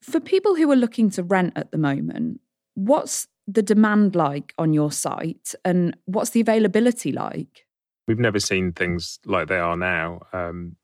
For 0.03 0.21
people 0.21 0.55
who 0.55 0.71
are 0.71 0.77
looking 0.77 1.09
to 1.09 1.23
rent 1.23 1.55
at 1.57 1.71
the 1.71 1.79
moment, 1.79 2.43
what's 2.75 3.29
the 3.47 3.63
demand 3.63 4.15
like 4.15 4.53
on 4.59 4.75
your 4.75 4.93
site 4.93 5.55
and 5.65 5.97
what's 6.05 6.31
the 6.31 6.43
availability 6.43 7.13
like? 7.13 7.65
We've 8.07 8.19
never 8.19 8.41
seen 8.41 8.73
things 8.73 9.19
like 9.25 9.49
they 9.49 9.59
are 9.59 9.79
now. 9.79 10.21
Um, 10.35 10.77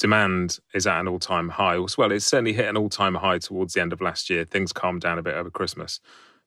demand 0.00 0.58
is 0.74 0.88
at 0.88 0.98
an 0.98 1.06
all 1.06 1.20
time 1.20 1.48
high. 1.48 1.78
Well, 1.96 2.10
it's 2.10 2.26
certainly 2.26 2.54
hit 2.54 2.68
an 2.68 2.76
all 2.76 2.88
time 2.88 3.14
high 3.14 3.38
towards 3.38 3.74
the 3.74 3.82
end 3.82 3.92
of 3.92 4.00
last 4.00 4.28
year. 4.28 4.44
Things 4.44 4.72
calmed 4.72 5.02
down 5.02 5.20
a 5.20 5.22
bit 5.22 5.34
over 5.34 5.48
Christmas. 5.48 6.00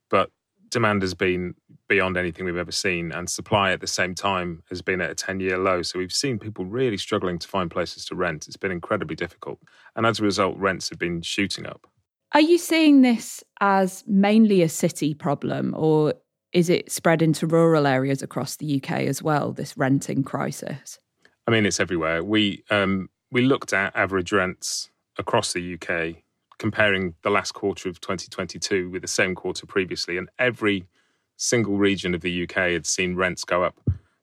But 0.10 0.30
demand 0.69 1.01
has 1.01 1.13
been 1.13 1.56
beyond 1.88 2.17
anything 2.17 2.45
we've 2.45 2.58
ever 2.58 2.71
seen, 2.71 3.12
and 3.12 3.30
supply 3.30 3.71
at 3.71 3.82
the 3.82 3.88
same 3.88 4.15
time 4.15 4.63
has 4.69 4.82
been 4.82 5.01
at 5.01 5.12
a 5.12 5.15
10 5.15 5.39
year 5.39 5.58
low. 5.58 5.82
So 5.82 5.99
we've 5.99 6.12
seen 6.12 6.39
people 6.39 6.65
really 6.65 6.97
struggling 6.97 7.39
to 7.39 7.47
find 7.47 7.69
places 7.69 8.06
to 8.06 8.15
rent. 8.15 8.47
It's 8.47 8.58
been 8.58 8.71
incredibly 8.71 9.15
difficult. 9.15 9.60
And 9.95 10.06
as 10.06 10.19
a 10.19 10.23
result, 10.23 10.58
rents 10.58 10.89
have 10.89 10.99
been 10.99 11.21
shooting 11.21 11.65
up. 11.65 11.88
Are 12.34 12.41
you 12.41 12.58
seeing 12.58 13.01
this 13.01 13.43
as 13.62 14.04
mainly 14.08 14.62
a 14.62 14.69
city 14.69 15.13
problem, 15.13 15.73
or 15.78 16.15
is 16.51 16.69
it 16.69 16.91
spread 16.91 17.21
into 17.21 17.47
rural 17.47 17.88
areas 17.88 18.21
across 18.21 18.56
the 18.56 18.82
UK 18.82 18.91
as 19.01 19.21
well, 19.21 19.51
this 19.51 19.78
renting 19.78 20.23
crisis? 20.23 20.99
I 21.47 21.51
mean, 21.51 21.65
it's 21.65 21.80
everywhere. 21.80 22.23
We, 22.23 22.63
um, 22.71 23.10
we 23.32 23.43
looked 23.43 23.73
at 23.73 23.95
average 23.95 24.32
rents 24.32 24.89
across 25.17 25.54
the 25.54 25.75
UK, 25.75 26.23
comparing 26.58 27.15
the 27.22 27.30
last 27.30 27.54
quarter 27.54 27.89
of 27.89 28.00
2022 28.02 28.89
with 28.89 29.02
the 29.02 29.08
same 29.08 29.36
quarter 29.36 29.65
previously, 29.65 30.18
and 30.18 30.30
every 30.39 30.86
single 31.38 31.78
region 31.78 32.13
of 32.13 32.22
the 32.22 32.44
UK 32.44 32.56
had 32.72 32.86
seen 32.86 33.15
rents 33.15 33.44
go 33.44 33.63
up 33.63 33.80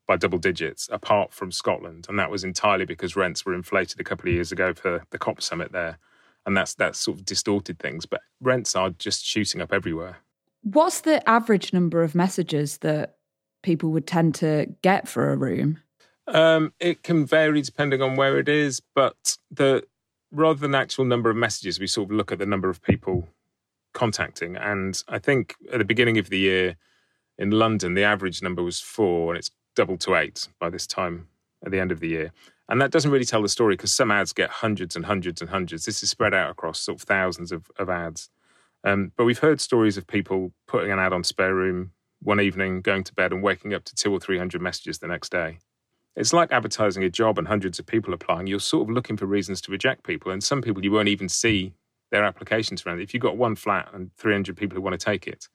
by 0.07 0.17
double 0.17 0.39
digits, 0.39 0.89
apart 0.91 1.33
from 1.33 1.53
Scotland, 1.53 2.07
and 2.09 2.19
that 2.19 2.31
was 2.31 2.45
entirely 2.45 2.85
because 2.85 3.17
rents 3.17 3.45
were 3.45 3.55
inflated 3.55 4.01
a 4.01 4.05
couple 4.05 4.29
of 4.29 4.35
years 4.35 4.53
ago 4.53 4.75
for 4.75 5.05
the 5.11 5.19
COP 5.19 5.41
summit 5.41 5.73
there, 5.73 5.99
and 6.47 6.57
that's 6.57 6.75
that's 6.75 6.99
sort 6.99 7.19
of 7.19 7.25
distorted 7.25 7.79
things. 7.79 8.07
But 8.07 8.23
rents 8.41 8.75
are 8.75 8.91
just 8.91 9.25
shooting 9.25 9.61
up 9.61 9.73
everywhere. 9.73 10.19
What's 10.63 11.03
the 11.03 11.29
average 11.29 11.73
number 11.73 12.03
of 12.03 12.15
messages 12.15 12.79
that 12.79 13.17
people 13.63 13.91
would 13.91 14.07
tend 14.07 14.35
to 14.37 14.67
get 14.83 15.09
for 15.09 15.33
a 15.33 15.37
room? 15.37 15.79
Um, 16.27 16.73
it 16.79 17.03
can 17.03 17.27
vary 17.27 17.63
depending 17.63 18.01
on 18.01 18.17
where 18.17 18.39
it 18.39 18.49
is, 18.49 18.81
but 18.95 19.37
the 19.51 19.85
rather 20.33 20.59
than 20.59 20.75
actual 20.75 21.05
number 21.05 21.31
of 21.31 21.37
messages, 21.37 21.79
we 21.79 21.87
sort 21.87 22.11
of 22.11 22.17
look 22.17 22.33
at 22.33 22.39
the 22.39 22.47
number 22.47 22.69
of 22.69 22.83
people 22.83 23.29
contacting. 23.93 24.57
And 24.57 25.03
I 25.09 25.19
think 25.19 25.57
at 25.73 25.79
the 25.79 25.85
beginning 25.85 26.19
of 26.19 26.31
the 26.31 26.39
year 26.39 26.77
in 27.39 27.51
London, 27.51 27.95
the 27.95 28.05
average 28.05 28.43
number 28.43 28.63
was 28.63 28.81
four, 28.81 29.33
and 29.33 29.39
it's 29.39 29.51
doubled 29.77 30.01
to 30.01 30.17
eight 30.17 30.49
by 30.59 30.71
this 30.71 30.87
time 30.87 31.29
at 31.65 31.71
the 31.71 31.79
end 31.79 31.93
of 31.93 32.01
the 32.01 32.09
year. 32.09 32.33
And 32.69 32.81
that 32.81 32.91
doesn't 32.91 33.11
really 33.11 33.25
tell 33.25 33.43
the 33.43 33.49
story 33.49 33.75
because 33.75 33.93
some 33.93 34.11
ads 34.11 34.33
get 34.33 34.49
hundreds 34.49 34.97
and 34.97 35.05
hundreds 35.05 35.41
and 35.41 35.51
hundreds. 35.51 35.85
This 35.85 36.03
is 36.03 36.11
spread 36.11 36.33
out 36.33 36.51
across 36.51 36.81
sort 36.81 36.99
of 36.99 37.03
thousands 37.03 37.53
of, 37.53 37.71
of 37.79 37.91
ads. 37.91 38.31
Um, 38.85 39.13
but 39.17 39.25
we've 39.25 39.39
heard 39.39 39.61
stories 39.61 39.97
of 39.97 40.07
people 40.07 40.53
putting 40.67 40.91
an 40.91 40.99
ad 40.99 41.13
on 41.13 41.23
spare 41.23 41.55
room 41.55 41.93
one 42.23 42.41
evening, 42.41 42.81
going 42.81 43.05
to 43.05 43.15
bed, 43.15 43.33
and 43.33 43.43
waking 43.43 43.75
up 43.75 43.85
to 43.85 43.95
two 43.95 44.13
or 44.13 44.21
three 44.21 44.39
hundred 44.39 44.63
messages 44.63 44.99
the 44.99 45.07
next 45.09 45.31
day. 45.31 45.59
It's 46.15 46.33
like 46.33 46.53
advertising 46.53 47.03
a 47.05 47.11
job 47.11 47.39
and 47.39 47.49
hundreds 47.49 47.79
of 47.79 47.87
people 47.87 48.13
applying. 48.13 48.47
You're 48.47 48.61
sort 48.61 48.89
of 48.89 48.95
looking 48.95 49.17
for 49.17 49.27
reasons 49.27 49.61
to 49.63 49.73
reject 49.73 50.05
people, 50.05 50.31
and 50.31 50.45
some 50.45 50.63
people 50.63 50.85
you 50.85 50.93
won't 50.93 51.09
even 51.09 51.29
see 51.29 51.73
their 52.11 52.25
applications 52.25 52.85
around. 52.85 53.01
If 53.01 53.15
you've 53.15 53.23
got 53.23 53.37
one 53.37 53.57
flat 53.57 53.89
and 53.93 54.15
300 54.17 54.57
people 54.57 54.77
who 54.77 54.83
want 54.83 54.99
to 54.99 55.05
take 55.05 55.27
it, 55.27 55.49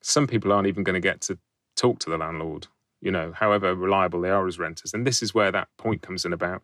some 0.00 0.26
people 0.26 0.52
aren't 0.52 0.66
even 0.66 0.82
going 0.82 0.94
to 0.94 1.00
get 1.00 1.20
to 1.22 1.38
talk 1.76 1.98
to 2.00 2.10
the 2.10 2.16
landlord, 2.16 2.66
you 3.02 3.10
know, 3.10 3.32
however 3.32 3.74
reliable 3.74 4.22
they 4.22 4.30
are 4.30 4.46
as 4.46 4.58
renters. 4.58 4.94
And 4.94 5.06
this 5.06 5.22
is 5.22 5.34
where 5.34 5.52
that 5.52 5.68
point 5.76 6.02
comes 6.02 6.24
in 6.24 6.32
about 6.32 6.62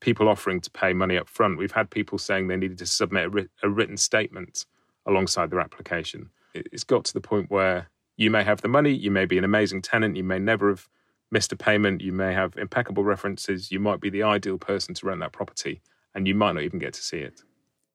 people 0.00 0.28
offering 0.28 0.60
to 0.60 0.70
pay 0.70 0.92
money 0.94 1.16
up 1.16 1.28
front. 1.28 1.58
We've 1.58 1.72
had 1.72 1.90
people 1.90 2.18
saying 2.18 2.48
they 2.48 2.56
needed 2.56 2.78
to 2.78 2.86
submit 2.86 3.34
a, 3.34 3.48
a 3.66 3.68
written 3.68 3.96
statement 3.96 4.64
alongside 5.06 5.50
their 5.50 5.60
application. 5.60 6.30
It's 6.54 6.84
got 6.84 7.04
to 7.06 7.12
the 7.12 7.20
point 7.20 7.50
where 7.50 7.90
you 8.16 8.30
may 8.30 8.44
have 8.44 8.62
the 8.62 8.68
money, 8.68 8.92
you 8.92 9.10
may 9.10 9.26
be 9.26 9.38
an 9.38 9.44
amazing 9.44 9.82
tenant, 9.82 10.16
you 10.16 10.24
may 10.24 10.38
never 10.38 10.70
have 10.70 10.88
missed 11.30 11.52
a 11.52 11.56
payment, 11.56 12.00
you 12.00 12.12
may 12.12 12.32
have 12.32 12.56
impeccable 12.56 13.04
references, 13.04 13.70
you 13.70 13.80
might 13.80 14.00
be 14.00 14.10
the 14.10 14.22
ideal 14.22 14.58
person 14.58 14.94
to 14.94 15.06
rent 15.06 15.20
that 15.20 15.32
property, 15.32 15.80
and 16.14 16.26
you 16.26 16.34
might 16.34 16.52
not 16.52 16.62
even 16.62 16.78
get 16.78 16.94
to 16.94 17.02
see 17.02 17.18
it. 17.18 17.42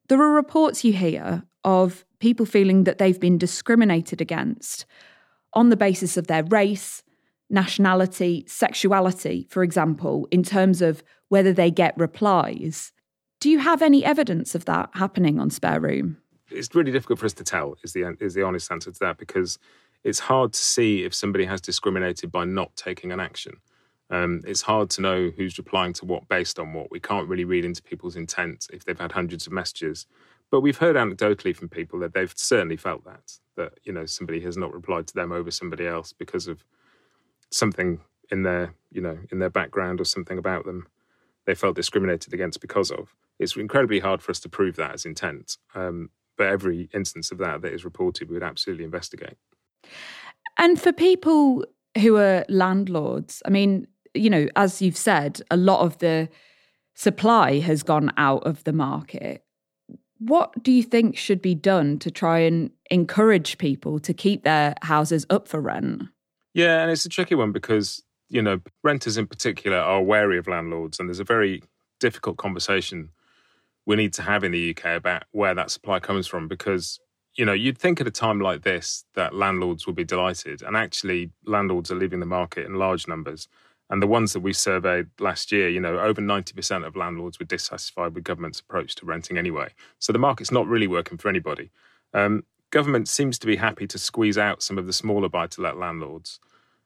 There 0.07 0.21
are 0.21 0.33
reports 0.33 0.83
you 0.83 0.93
hear 0.93 1.43
of 1.63 2.05
people 2.19 2.45
feeling 2.45 2.83
that 2.83 2.97
they've 2.97 3.19
been 3.19 3.37
discriminated 3.37 4.21
against 4.21 4.85
on 5.53 5.69
the 5.69 5.77
basis 5.77 6.17
of 6.17 6.27
their 6.27 6.43
race, 6.43 7.03
nationality, 7.49 8.43
sexuality, 8.47 9.47
for 9.49 9.63
example, 9.63 10.27
in 10.31 10.43
terms 10.43 10.81
of 10.81 11.03
whether 11.29 11.53
they 11.53 11.71
get 11.71 11.97
replies. 11.97 12.91
Do 13.39 13.49
you 13.49 13.59
have 13.59 13.81
any 13.81 14.03
evidence 14.03 14.55
of 14.55 14.65
that 14.65 14.89
happening 14.93 15.39
on 15.39 15.49
Spare 15.49 15.79
Room? 15.79 16.17
it's 16.53 16.73
really 16.75 16.91
difficult 16.91 17.19
for 17.19 17.25
us 17.25 17.33
to 17.33 17.43
tell 17.43 17.75
is 17.83 17.93
the 17.93 18.15
is 18.19 18.33
the 18.33 18.43
honest 18.43 18.71
answer 18.71 18.91
to 18.91 18.99
that 18.99 19.17
because 19.17 19.57
it's 20.03 20.19
hard 20.19 20.53
to 20.53 20.59
see 20.59 21.03
if 21.03 21.13
somebody 21.13 21.45
has 21.45 21.61
discriminated 21.61 22.31
by 22.31 22.45
not 22.45 22.75
taking 22.75 23.11
an 23.11 23.19
action. 23.19 23.53
Um, 24.09 24.41
it's 24.45 24.61
hard 24.61 24.89
to 24.91 25.01
know 25.01 25.31
who's 25.35 25.57
replying 25.57 25.93
to 25.93 26.05
what 26.05 26.27
based 26.27 26.59
on 26.59 26.73
what. 26.73 26.91
We 26.91 26.99
can't 26.99 27.27
really 27.27 27.45
read 27.45 27.65
into 27.65 27.81
people's 27.81 28.15
intent 28.15 28.67
if 28.71 28.83
they've 28.83 28.99
had 28.99 29.13
hundreds 29.13 29.47
of 29.47 29.53
messages. 29.53 30.05
But 30.51 30.61
we've 30.61 30.77
heard 30.77 30.95
anecdotally 30.95 31.55
from 31.55 31.69
people 31.69 31.99
that 31.99 32.13
they've 32.13 32.33
certainly 32.35 32.77
felt 32.77 33.05
that 33.05 33.39
that 33.55 33.73
you 33.83 33.93
know 33.93 34.05
somebody 34.05 34.39
has 34.41 34.57
not 34.57 34.73
replied 34.73 35.07
to 35.07 35.13
them 35.13 35.31
over 35.31 35.51
somebody 35.51 35.87
else 35.87 36.13
because 36.13 36.47
of 36.47 36.63
something 37.51 37.99
in 38.31 38.43
their 38.43 38.73
you 38.91 39.01
know 39.01 39.17
in 39.31 39.39
their 39.39 39.49
background 39.49 40.01
or 40.01 40.05
something 40.05 40.37
about 40.37 40.65
them 40.65 40.87
they 41.45 41.55
felt 41.55 41.75
discriminated 41.75 42.33
against 42.33 42.61
because 42.61 42.91
of. 42.91 43.15
It's 43.39 43.55
incredibly 43.55 43.99
hard 43.99 44.21
for 44.21 44.31
us 44.31 44.39
to 44.41 44.49
prove 44.49 44.75
that 44.77 44.93
as 44.93 45.05
intent. 45.05 45.57
Um, 45.75 46.09
but 46.37 46.47
every 46.47 46.89
instance 46.93 47.31
of 47.31 47.37
that 47.39 47.61
that 47.61 47.73
is 47.73 47.83
reported, 47.85 48.29
we 48.29 48.35
would 48.35 48.43
absolutely 48.43 48.85
investigate. 48.85 49.37
And 50.57 50.79
for 50.79 50.91
people 50.91 51.65
who 51.97 52.17
are 52.17 52.45
landlords, 52.49 53.41
I 53.45 53.49
mean, 53.49 53.87
you 54.13 54.29
know, 54.29 54.47
as 54.55 54.81
you've 54.81 54.97
said, 54.97 55.41
a 55.49 55.57
lot 55.57 55.81
of 55.81 55.97
the 55.99 56.29
supply 56.95 57.59
has 57.59 57.83
gone 57.83 58.11
out 58.17 58.45
of 58.45 58.63
the 58.63 58.73
market. 58.73 59.43
What 60.19 60.63
do 60.63 60.71
you 60.71 60.83
think 60.83 61.17
should 61.17 61.41
be 61.41 61.55
done 61.55 61.99
to 61.99 62.11
try 62.11 62.39
and 62.39 62.71
encourage 62.89 63.57
people 63.57 63.99
to 63.99 64.13
keep 64.13 64.43
their 64.43 64.75
houses 64.81 65.25
up 65.29 65.47
for 65.47 65.59
rent? 65.59 66.03
Yeah, 66.53 66.81
and 66.81 66.91
it's 66.91 67.05
a 67.05 67.09
tricky 67.09 67.35
one 67.35 67.51
because, 67.51 68.03
you 68.29 68.41
know, 68.41 68.59
renters 68.83 69.17
in 69.17 69.27
particular 69.27 69.77
are 69.77 70.01
wary 70.01 70.37
of 70.37 70.47
landlords, 70.47 70.99
and 70.99 71.09
there's 71.09 71.19
a 71.19 71.25
very 71.25 71.63
difficult 71.99 72.37
conversation 72.37 73.09
we 73.85 73.95
need 73.95 74.13
to 74.13 74.21
have 74.21 74.43
in 74.43 74.51
the 74.51 74.69
UK 74.69 74.95
about 74.95 75.23
where 75.31 75.55
that 75.55 75.71
supply 75.71 75.99
comes 75.99 76.27
from 76.27 76.47
because 76.47 76.99
you 77.35 77.45
know 77.45 77.53
you'd 77.53 77.77
think 77.77 77.99
at 77.99 78.07
a 78.07 78.11
time 78.11 78.39
like 78.39 78.61
this 78.63 79.05
that 79.15 79.33
landlords 79.33 79.85
would 79.85 79.95
be 79.95 80.03
delighted 80.03 80.61
and 80.61 80.75
actually 80.75 81.31
landlords 81.45 81.91
are 81.91 81.95
leaving 81.95 82.19
the 82.19 82.25
market 82.25 82.65
in 82.65 82.75
large 82.75 83.07
numbers 83.07 83.47
and 83.89 84.01
the 84.01 84.07
ones 84.07 84.33
that 84.33 84.39
we 84.39 84.53
surveyed 84.53 85.07
last 85.19 85.51
year 85.51 85.69
you 85.69 85.79
know 85.79 85.99
over 85.99 86.21
90% 86.21 86.85
of 86.85 86.95
landlords 86.95 87.39
were 87.39 87.45
dissatisfied 87.45 88.13
with 88.13 88.23
government's 88.23 88.59
approach 88.59 88.95
to 88.95 89.05
renting 89.05 89.37
anyway 89.37 89.69
so 89.99 90.13
the 90.13 90.19
market's 90.19 90.51
not 90.51 90.67
really 90.67 90.87
working 90.87 91.17
for 91.17 91.29
anybody 91.29 91.71
um, 92.13 92.43
government 92.69 93.07
seems 93.07 93.39
to 93.39 93.47
be 93.47 93.55
happy 93.55 93.87
to 93.87 93.97
squeeze 93.97 94.37
out 94.37 94.61
some 94.63 94.77
of 94.77 94.85
the 94.85 94.93
smaller 94.93 95.29
buy 95.29 95.47
to 95.47 95.61
let 95.61 95.77
landlords 95.77 96.39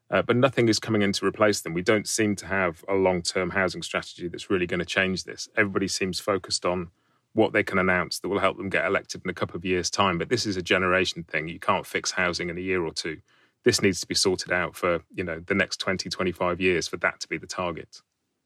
uh, 0.09 0.21
but 0.21 0.37
nothing 0.37 0.69
is 0.69 0.79
coming 0.79 1.01
in 1.01 1.11
to 1.11 1.25
replace 1.25 1.61
them. 1.61 1.73
We 1.73 1.81
don't 1.81 2.07
seem 2.07 2.35
to 2.37 2.45
have 2.45 2.83
a 2.87 2.93
long 2.93 3.21
term 3.21 3.49
housing 3.49 3.81
strategy 3.81 4.27
that's 4.27 4.49
really 4.49 4.65
going 4.65 4.79
to 4.79 4.85
change 4.85 5.25
this. 5.25 5.49
Everybody 5.57 5.87
seems 5.87 6.19
focused 6.19 6.65
on 6.65 6.91
what 7.37 7.53
they 7.53 7.61
can 7.61 7.77
announce 7.77 8.19
that 8.19 8.29
will 8.29 8.39
help 8.39 8.57
them 8.57 8.67
get 8.67 8.83
elected 8.83 9.21
in 9.23 9.29
a 9.29 9.33
couple 9.33 9.55
of 9.55 9.63
years' 9.63 9.91
time. 9.91 10.17
But 10.17 10.29
this 10.29 10.47
is 10.47 10.57
a 10.57 10.61
generation 10.63 11.23
thing. 11.23 11.47
You 11.47 11.59
can't 11.59 11.85
fix 11.85 12.09
housing 12.09 12.49
in 12.49 12.57
a 12.57 12.61
year 12.61 12.83
or 12.83 12.91
two. 12.91 13.19
This 13.63 13.79
needs 13.79 14.01
to 14.01 14.07
be 14.07 14.15
sorted 14.15 14.51
out 14.51 14.75
for, 14.75 15.01
you 15.13 15.23
know, 15.23 15.39
the 15.45 15.53
next 15.53 15.77
20, 15.77 16.09
25 16.09 16.59
years 16.59 16.87
for 16.87 16.97
that 16.97 17.19
to 17.19 17.27
be 17.27 17.37
the 17.37 17.45
target. 17.45 18.01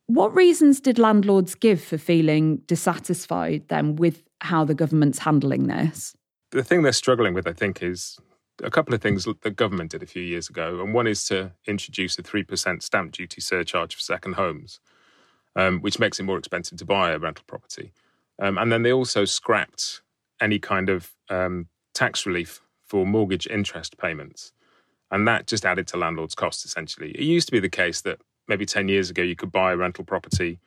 What 0.08 0.36
reasons 0.36 0.82
did 0.82 1.00
landlords 1.00 1.56
give 1.56 1.82
for 1.82 1.98
feeling 1.98 2.58
dissatisfied 2.68 3.70
then 3.70 3.96
with 3.96 4.24
how 4.42 4.66
the 4.66 4.76
government's 4.76 5.20
handling 5.20 5.68
this? 5.68 6.14
The 6.52 6.64
thing 6.64 6.82
they're 6.82 6.92
struggling 6.92 7.34
with, 7.34 7.48
I 7.48 7.54
think, 7.54 7.82
is 7.82 8.20
a 8.62 8.70
couple 8.70 8.94
of 8.94 9.02
things 9.02 9.26
the 9.42 9.52
government 9.52 9.92
did 9.92 10.04
a 10.04 10.08
few 10.08 10.22
years 10.22 10.50
ago, 10.50 10.82
and 10.82 10.94
one 10.94 11.08
is 11.08 11.24
to 11.26 11.54
introduce 11.66 12.20
a 12.20 12.24
3% 12.24 12.84
stamp 12.84 13.14
duty 13.14 13.40
surcharge 13.40 13.96
for 13.96 14.02
second 14.02 14.34
homes, 14.34 14.82
um, 15.56 15.80
which 15.80 15.98
makes 15.98 16.20
it 16.20 16.24
more 16.24 16.38
expensive 16.38 16.78
to 16.80 16.86
buy 16.86 17.12
a 17.12 17.18
rental 17.18 17.46
property. 17.48 17.94
Um, 18.42 18.58
and 18.58 18.72
then 18.72 18.82
they 18.82 18.92
also 18.92 19.24
scrapped 19.24 20.02
any 20.42 20.60
kind 20.60 20.90
of 20.90 21.12
um, 21.30 21.68
tax 21.94 22.26
relief 22.26 22.60
for 22.86 23.06
mortgage 23.06 23.48
interest 23.48 23.98
payments. 23.98 24.52
And 25.12 25.28
that 25.28 25.46
just 25.46 25.66
added 25.66 25.88
to 25.90 25.98
landlords' 25.98 26.36
costs 26.36 26.66
essentially. 26.66 27.12
It 27.12 27.24
used 27.24 27.48
to 27.48 27.52
be 27.52 27.60
the 27.60 27.70
case 27.70 28.02
that 28.02 28.20
maybe 28.48 28.66
10 28.66 28.88
years 28.88 29.10
ago 29.12 29.22
you 29.22 29.36
could 29.36 29.52
buy 29.52 29.72
a 29.72 29.78
rental 29.78 30.04
property, 30.04 30.60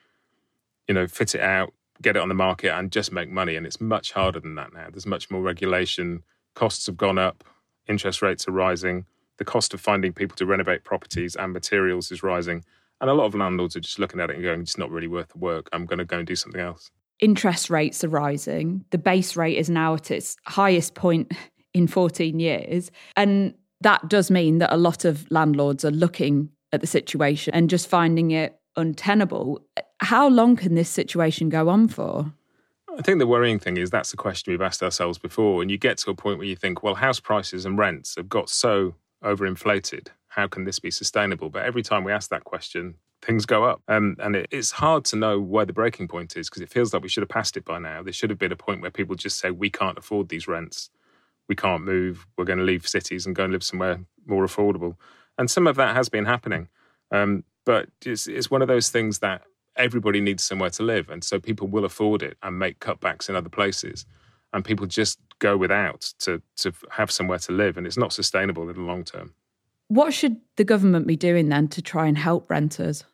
you 0.86 0.94
know, 0.94 1.08
fit 1.08 1.34
it 1.34 1.40
out, 1.40 1.74
get 2.00 2.16
it 2.16 2.22
on 2.22 2.28
the 2.28 2.34
market 2.34 2.72
and 2.72 2.92
just 2.92 3.12
make 3.12 3.28
money. 3.28 3.56
And 3.56 3.66
it's 3.66 3.80
much 3.80 4.12
harder 4.12 4.38
than 4.38 4.54
that 4.54 4.72
now. 4.72 4.86
There's 4.90 5.06
much 5.06 5.30
more 5.30 5.42
regulation. 5.42 6.22
Costs 6.54 6.86
have 6.86 6.96
gone 6.96 7.18
up, 7.18 7.42
interest 7.88 8.22
rates 8.22 8.46
are 8.46 8.52
rising, 8.52 9.04
the 9.38 9.44
cost 9.44 9.74
of 9.74 9.80
finding 9.80 10.12
people 10.12 10.36
to 10.36 10.46
renovate 10.46 10.84
properties 10.84 11.34
and 11.34 11.52
materials 11.52 12.12
is 12.12 12.22
rising. 12.22 12.64
And 13.00 13.10
a 13.10 13.14
lot 13.14 13.24
of 13.24 13.34
landlords 13.34 13.74
are 13.74 13.80
just 13.80 13.98
looking 13.98 14.20
at 14.20 14.30
it 14.30 14.36
and 14.36 14.44
going, 14.44 14.60
it's 14.60 14.78
not 14.78 14.90
really 14.90 15.08
worth 15.08 15.28
the 15.30 15.38
work. 15.38 15.68
I'm 15.72 15.86
going 15.86 15.98
to 15.98 16.04
go 16.04 16.18
and 16.18 16.26
do 16.26 16.36
something 16.36 16.60
else. 16.60 16.92
Interest 17.20 17.70
rates 17.70 18.02
are 18.04 18.08
rising. 18.08 18.84
The 18.90 18.98
base 18.98 19.36
rate 19.36 19.56
is 19.56 19.70
now 19.70 19.94
at 19.94 20.10
its 20.10 20.36
highest 20.46 20.94
point 20.94 21.32
in 21.74 21.86
14 21.86 22.38
years. 22.38 22.90
And 23.16 23.54
that 23.80 24.08
does 24.08 24.30
mean 24.30 24.58
that 24.58 24.72
a 24.72 24.76
lot 24.76 25.04
of 25.04 25.30
landlords 25.30 25.84
are 25.84 25.90
looking 25.90 26.50
at 26.72 26.80
the 26.80 26.86
situation 26.86 27.54
and 27.54 27.70
just 27.70 27.88
finding 27.88 28.30
it 28.30 28.58
untenable. 28.76 29.60
How 30.00 30.28
long 30.28 30.56
can 30.56 30.74
this 30.74 30.88
situation 30.88 31.48
go 31.48 31.68
on 31.68 31.88
for? 31.88 32.32
I 32.96 33.02
think 33.02 33.18
the 33.18 33.26
worrying 33.26 33.58
thing 33.58 33.76
is 33.76 33.90
that's 33.90 34.10
the 34.12 34.16
question 34.16 34.52
we've 34.52 34.62
asked 34.62 34.82
ourselves 34.82 35.18
before. 35.18 35.62
And 35.62 35.70
you 35.70 35.78
get 35.78 35.98
to 35.98 36.10
a 36.10 36.14
point 36.14 36.38
where 36.38 36.46
you 36.46 36.56
think, 36.56 36.82
well, 36.82 36.94
house 36.94 37.20
prices 37.20 37.64
and 37.64 37.76
rents 37.76 38.14
have 38.16 38.28
got 38.28 38.48
so 38.48 38.94
overinflated. 39.24 40.08
How 40.28 40.46
can 40.46 40.64
this 40.64 40.78
be 40.78 40.90
sustainable? 40.90 41.50
But 41.50 41.64
every 41.64 41.82
time 41.82 42.04
we 42.04 42.12
ask 42.12 42.30
that 42.30 42.44
question, 42.44 42.94
things 43.24 43.46
go 43.46 43.64
up. 43.64 43.82
Um, 43.88 44.16
and 44.18 44.36
it, 44.36 44.48
it's 44.50 44.70
hard 44.70 45.04
to 45.06 45.16
know 45.16 45.40
where 45.40 45.64
the 45.64 45.72
breaking 45.72 46.08
point 46.08 46.36
is 46.36 46.48
because 46.48 46.62
it 46.62 46.70
feels 46.70 46.92
like 46.92 47.02
we 47.02 47.08
should 47.08 47.22
have 47.22 47.28
passed 47.28 47.56
it 47.56 47.64
by 47.64 47.78
now. 47.78 48.02
There 48.02 48.12
should 48.12 48.30
have 48.30 48.38
been 48.38 48.52
a 48.52 48.56
point 48.56 48.82
where 48.82 48.90
people 48.90 49.16
just 49.16 49.38
say, 49.38 49.50
we 49.50 49.70
can't 49.70 49.98
afford 49.98 50.28
these 50.28 50.46
rents. 50.46 50.90
We 51.48 51.56
can't 51.56 51.84
move. 51.84 52.26
We're 52.36 52.44
going 52.44 52.58
to 52.58 52.64
leave 52.64 52.86
cities 52.86 53.26
and 53.26 53.34
go 53.34 53.44
and 53.44 53.52
live 53.52 53.64
somewhere 53.64 54.00
more 54.26 54.44
affordable. 54.44 54.96
And 55.38 55.50
some 55.50 55.66
of 55.66 55.76
that 55.76 55.96
has 55.96 56.08
been 56.08 56.24
happening. 56.24 56.68
Um, 57.10 57.44
but 57.66 57.88
it's, 58.04 58.26
it's 58.26 58.50
one 58.50 58.62
of 58.62 58.68
those 58.68 58.90
things 58.90 59.18
that 59.20 59.42
everybody 59.76 60.20
needs 60.20 60.44
somewhere 60.44 60.70
to 60.70 60.82
live. 60.82 61.10
And 61.10 61.24
so 61.24 61.40
people 61.40 61.66
will 61.66 61.84
afford 61.84 62.22
it 62.22 62.36
and 62.42 62.58
make 62.58 62.78
cutbacks 62.78 63.28
in 63.28 63.36
other 63.36 63.48
places. 63.48 64.06
And 64.52 64.64
people 64.64 64.86
just 64.86 65.18
go 65.40 65.56
without 65.56 66.12
to, 66.20 66.40
to 66.56 66.72
have 66.90 67.10
somewhere 67.10 67.38
to 67.40 67.52
live. 67.52 67.76
And 67.76 67.86
it's 67.86 67.96
not 67.96 68.12
sustainable 68.12 68.68
in 68.68 68.76
the 68.76 68.82
long 68.82 69.04
term. 69.04 69.34
What 69.88 70.14
should 70.14 70.36
the 70.56 70.64
government 70.64 71.06
be 71.06 71.16
doing 71.16 71.48
then 71.48 71.68
to 71.68 71.82
try 71.82 72.06
and 72.06 72.16
help 72.16 72.48
renters? 72.48 73.04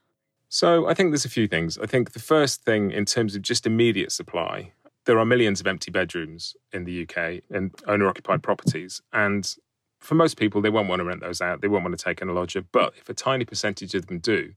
So 0.52 0.88
I 0.88 0.94
think 0.94 1.12
there's 1.12 1.24
a 1.24 1.30
few 1.30 1.46
things. 1.46 1.78
I 1.78 1.86
think 1.86 2.10
the 2.10 2.18
first 2.18 2.64
thing, 2.64 2.90
in 2.90 3.04
terms 3.04 3.36
of 3.36 3.42
just 3.42 3.66
immediate 3.66 4.10
supply, 4.10 4.72
there 5.06 5.16
are 5.16 5.24
millions 5.24 5.60
of 5.60 5.68
empty 5.68 5.92
bedrooms 5.92 6.56
in 6.72 6.82
the 6.82 7.02
UK 7.02 7.42
and 7.50 7.72
owner 7.86 8.08
occupied 8.08 8.42
properties. 8.42 9.00
And 9.12 9.54
for 10.00 10.16
most 10.16 10.36
people, 10.36 10.60
they 10.60 10.68
won't 10.68 10.88
want 10.88 10.98
to 10.98 11.04
rent 11.04 11.20
those 11.20 11.40
out. 11.40 11.60
They 11.60 11.68
won't 11.68 11.84
want 11.84 11.96
to 11.96 12.04
take 12.04 12.20
in 12.20 12.28
a 12.28 12.32
lodger. 12.32 12.62
But 12.62 12.94
if 12.98 13.08
a 13.08 13.14
tiny 13.14 13.44
percentage 13.44 13.94
of 13.94 14.08
them 14.08 14.18
do, 14.18 14.54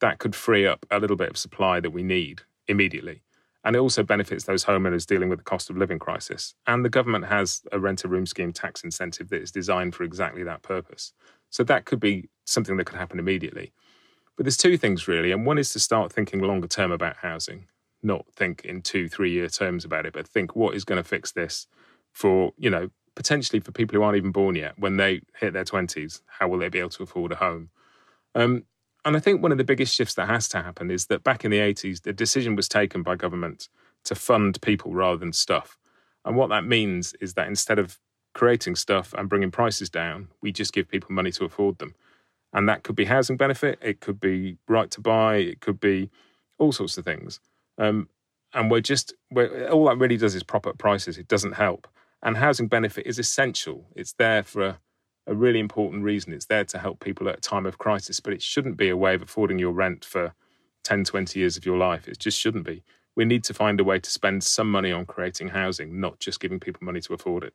that 0.00 0.18
could 0.18 0.34
free 0.34 0.66
up 0.66 0.86
a 0.90 0.98
little 0.98 1.16
bit 1.16 1.28
of 1.28 1.36
supply 1.36 1.80
that 1.80 1.90
we 1.90 2.02
need 2.02 2.40
immediately. 2.66 3.20
And 3.62 3.76
it 3.76 3.80
also 3.80 4.02
benefits 4.02 4.44
those 4.44 4.64
homeowners 4.64 5.04
dealing 5.04 5.28
with 5.28 5.40
the 5.40 5.44
cost 5.44 5.68
of 5.68 5.76
living 5.76 5.98
crisis. 5.98 6.54
And 6.66 6.82
the 6.82 6.88
government 6.88 7.26
has 7.26 7.60
a 7.72 7.78
rent 7.78 8.04
a 8.04 8.08
room 8.08 8.24
scheme 8.24 8.54
tax 8.54 8.82
incentive 8.82 9.28
that 9.28 9.42
is 9.42 9.52
designed 9.52 9.94
for 9.94 10.04
exactly 10.04 10.44
that 10.44 10.62
purpose. 10.62 11.12
So 11.50 11.62
that 11.64 11.84
could 11.84 12.00
be 12.00 12.30
something 12.46 12.78
that 12.78 12.86
could 12.86 12.98
happen 12.98 13.18
immediately. 13.18 13.74
But 14.36 14.44
there's 14.44 14.56
two 14.56 14.76
things 14.76 15.08
really. 15.08 15.32
And 15.32 15.46
one 15.46 15.58
is 15.58 15.72
to 15.72 15.78
start 15.78 16.12
thinking 16.12 16.40
longer 16.40 16.68
term 16.68 16.92
about 16.92 17.16
housing, 17.16 17.66
not 18.02 18.26
think 18.34 18.64
in 18.64 18.82
two, 18.82 19.08
three 19.08 19.32
year 19.32 19.48
terms 19.48 19.84
about 19.84 20.06
it, 20.06 20.12
but 20.12 20.28
think 20.28 20.54
what 20.54 20.74
is 20.74 20.84
going 20.84 21.02
to 21.02 21.08
fix 21.08 21.32
this 21.32 21.66
for, 22.12 22.52
you 22.58 22.70
know, 22.70 22.90
potentially 23.14 23.60
for 23.60 23.72
people 23.72 23.96
who 23.96 24.02
aren't 24.02 24.16
even 24.16 24.30
born 24.30 24.54
yet, 24.54 24.78
when 24.78 24.98
they 24.98 25.22
hit 25.40 25.52
their 25.52 25.64
20s, 25.64 26.20
how 26.26 26.46
will 26.46 26.58
they 26.58 26.68
be 26.68 26.78
able 26.78 26.90
to 26.90 27.02
afford 27.02 27.32
a 27.32 27.36
home? 27.36 27.70
Um, 28.34 28.64
and 29.04 29.16
I 29.16 29.20
think 29.20 29.42
one 29.42 29.52
of 29.52 29.58
the 29.58 29.64
biggest 29.64 29.94
shifts 29.94 30.14
that 30.14 30.28
has 30.28 30.48
to 30.50 30.62
happen 30.62 30.90
is 30.90 31.06
that 31.06 31.24
back 31.24 31.44
in 31.44 31.50
the 31.50 31.58
80s, 31.58 32.02
the 32.02 32.12
decision 32.12 32.56
was 32.56 32.68
taken 32.68 33.02
by 33.02 33.16
government 33.16 33.68
to 34.04 34.14
fund 34.14 34.60
people 34.60 34.92
rather 34.92 35.16
than 35.16 35.32
stuff. 35.32 35.78
And 36.24 36.36
what 36.36 36.50
that 36.50 36.64
means 36.64 37.14
is 37.20 37.34
that 37.34 37.48
instead 37.48 37.78
of 37.78 37.98
creating 38.34 38.76
stuff 38.76 39.14
and 39.16 39.28
bringing 39.28 39.50
prices 39.50 39.88
down, 39.88 40.28
we 40.42 40.52
just 40.52 40.72
give 40.72 40.88
people 40.88 41.12
money 41.12 41.30
to 41.32 41.44
afford 41.44 41.78
them. 41.78 41.94
And 42.52 42.68
that 42.68 42.82
could 42.82 42.96
be 42.96 43.04
housing 43.04 43.36
benefit, 43.36 43.78
it 43.82 44.00
could 44.00 44.20
be 44.20 44.56
right 44.68 44.90
to 44.92 45.00
buy, 45.00 45.36
it 45.36 45.60
could 45.60 45.80
be 45.80 46.10
all 46.58 46.72
sorts 46.72 46.96
of 46.96 47.04
things. 47.04 47.40
Um, 47.78 48.08
and 48.54 48.70
we're 48.70 48.80
just, 48.80 49.12
we're, 49.30 49.68
all 49.68 49.86
that 49.86 49.98
really 49.98 50.16
does 50.16 50.34
is 50.34 50.42
prop 50.42 50.66
up 50.66 50.78
prices. 50.78 51.18
It 51.18 51.28
doesn't 51.28 51.52
help. 51.52 51.86
And 52.22 52.36
housing 52.36 52.68
benefit 52.68 53.06
is 53.06 53.18
essential. 53.18 53.86
It's 53.94 54.14
there 54.14 54.42
for 54.42 54.62
a, 54.64 54.78
a 55.26 55.34
really 55.34 55.60
important 55.60 56.02
reason. 56.02 56.32
It's 56.32 56.46
there 56.46 56.64
to 56.64 56.78
help 56.78 57.00
people 57.00 57.28
at 57.28 57.38
a 57.38 57.40
time 57.40 57.66
of 57.66 57.78
crisis, 57.78 58.20
but 58.20 58.32
it 58.32 58.42
shouldn't 58.42 58.76
be 58.76 58.88
a 58.88 58.96
way 58.96 59.14
of 59.14 59.22
affording 59.22 59.58
your 59.58 59.72
rent 59.72 60.04
for 60.04 60.34
10, 60.84 61.04
20 61.04 61.38
years 61.38 61.56
of 61.56 61.66
your 61.66 61.76
life. 61.76 62.08
It 62.08 62.18
just 62.18 62.38
shouldn't 62.38 62.64
be. 62.64 62.82
We 63.16 63.24
need 63.24 63.44
to 63.44 63.54
find 63.54 63.80
a 63.80 63.84
way 63.84 63.98
to 63.98 64.10
spend 64.10 64.44
some 64.44 64.70
money 64.70 64.92
on 64.92 65.04
creating 65.06 65.48
housing, 65.48 66.00
not 66.00 66.20
just 66.20 66.40
giving 66.40 66.60
people 66.60 66.84
money 66.84 67.00
to 67.00 67.14
afford 67.14 67.44
it. 67.44 67.54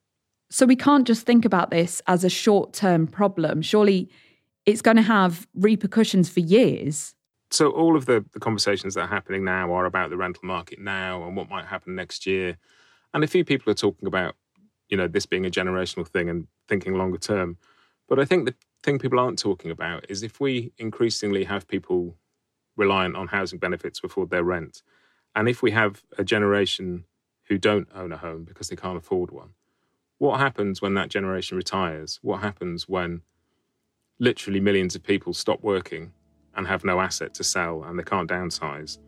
So 0.49 0.65
we 0.65 0.75
can't 0.75 1.07
just 1.07 1.25
think 1.25 1.45
about 1.45 1.69
this 1.69 2.01
as 2.07 2.23
a 2.23 2.29
short 2.29 2.73
term 2.73 3.07
problem. 3.07 3.61
Surely 3.61 4.09
it's 4.65 4.81
going 4.81 4.97
to 4.97 5.03
have 5.03 5.47
repercussions 5.55 6.29
for 6.29 6.39
years. 6.39 7.13
So 7.49 7.71
all 7.71 7.97
of 7.97 8.05
the, 8.05 8.23
the 8.33 8.39
conversations 8.39 8.93
that 8.95 9.01
are 9.01 9.07
happening 9.07 9.43
now 9.43 9.73
are 9.73 9.85
about 9.85 10.09
the 10.09 10.17
rental 10.17 10.43
market 10.45 10.79
now 10.79 11.23
and 11.23 11.35
what 11.35 11.49
might 11.49 11.65
happen 11.65 11.95
next 11.95 12.25
year. 12.25 12.57
And 13.13 13.23
a 13.23 13.27
few 13.27 13.43
people 13.43 13.69
are 13.71 13.75
talking 13.75 14.07
about 14.07 14.35
you 14.91 14.97
know 14.97 15.07
this 15.07 15.25
being 15.25 15.45
a 15.45 15.49
generational 15.49 16.07
thing 16.07 16.29
and 16.29 16.47
thinking 16.67 16.95
longer 16.95 17.17
term. 17.17 17.57
But 18.07 18.19
I 18.19 18.25
think 18.25 18.45
the 18.45 18.53
thing 18.83 18.99
people 18.99 19.19
aren't 19.19 19.39
talking 19.39 19.71
about 19.71 20.05
is 20.09 20.21
if 20.21 20.39
we 20.39 20.73
increasingly 20.77 21.45
have 21.45 21.67
people 21.67 22.17
reliant 22.75 23.15
on 23.15 23.29
housing 23.29 23.57
benefits 23.57 23.99
to 23.99 24.07
afford 24.07 24.29
their 24.29 24.43
rent, 24.43 24.83
and 25.33 25.47
if 25.47 25.63
we 25.63 25.71
have 25.71 26.03
a 26.17 26.23
generation 26.23 27.05
who 27.45 27.57
don't 27.57 27.87
own 27.95 28.11
a 28.11 28.17
home 28.17 28.43
because 28.43 28.67
they 28.67 28.75
can't 28.75 28.97
afford 28.97 29.31
one, 29.31 29.51
what 30.17 30.39
happens 30.39 30.81
when 30.81 30.93
that 30.95 31.09
generation 31.09 31.57
retires? 31.57 32.19
What 32.21 32.41
happens 32.41 32.87
when 32.87 33.21
literally 34.21 34.59
millions 34.59 34.95
of 34.95 35.03
people 35.03 35.33
stop 35.33 35.61
working 35.63 36.13
and 36.55 36.67
have 36.67 36.85
no 36.85 37.01
asset 37.01 37.33
to 37.33 37.43
sell 37.43 37.83
and 37.83 37.97
they 37.97 38.03
can't 38.03 38.29
downsize? 38.29 38.99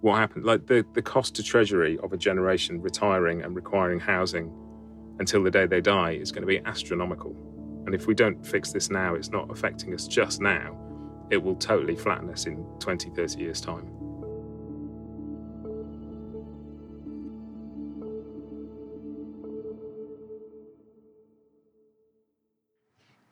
What 0.00 0.16
happens? 0.16 0.46
Like 0.46 0.66
the, 0.66 0.84
the 0.94 1.02
cost 1.02 1.36
to 1.36 1.42
Treasury 1.42 1.98
of 1.98 2.14
a 2.14 2.16
generation 2.16 2.80
retiring 2.80 3.42
and 3.42 3.54
requiring 3.54 4.00
housing 4.00 4.50
until 5.20 5.44
the 5.44 5.50
day 5.50 5.66
they 5.66 5.82
die 5.82 6.12
is 6.12 6.32
going 6.32 6.40
to 6.42 6.46
be 6.46 6.60
astronomical. 6.64 7.36
And 7.84 7.94
if 7.94 8.06
we 8.06 8.14
don't 8.14 8.44
fix 8.44 8.72
this 8.72 8.90
now, 8.90 9.14
it's 9.14 9.30
not 9.30 9.50
affecting 9.50 9.92
us 9.92 10.08
just 10.08 10.40
now, 10.40 10.78
it 11.30 11.36
will 11.36 11.56
totally 11.56 11.94
flatten 11.94 12.30
us 12.30 12.46
in 12.46 12.64
20, 12.80 13.10
30 13.10 13.38
years' 13.38 13.60
time. 13.60 14.01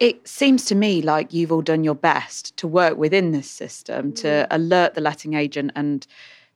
It 0.00 0.26
seems 0.26 0.64
to 0.66 0.74
me 0.74 1.02
like 1.02 1.32
you've 1.32 1.52
all 1.52 1.62
done 1.62 1.84
your 1.84 1.94
best 1.94 2.56
to 2.56 2.66
work 2.66 2.96
within 2.96 3.32
this 3.32 3.48
system 3.48 4.12
to 4.14 4.26
mm. 4.26 4.46
alert 4.50 4.94
the 4.94 5.00
letting 5.00 5.34
agent 5.34 5.72
and 5.76 6.06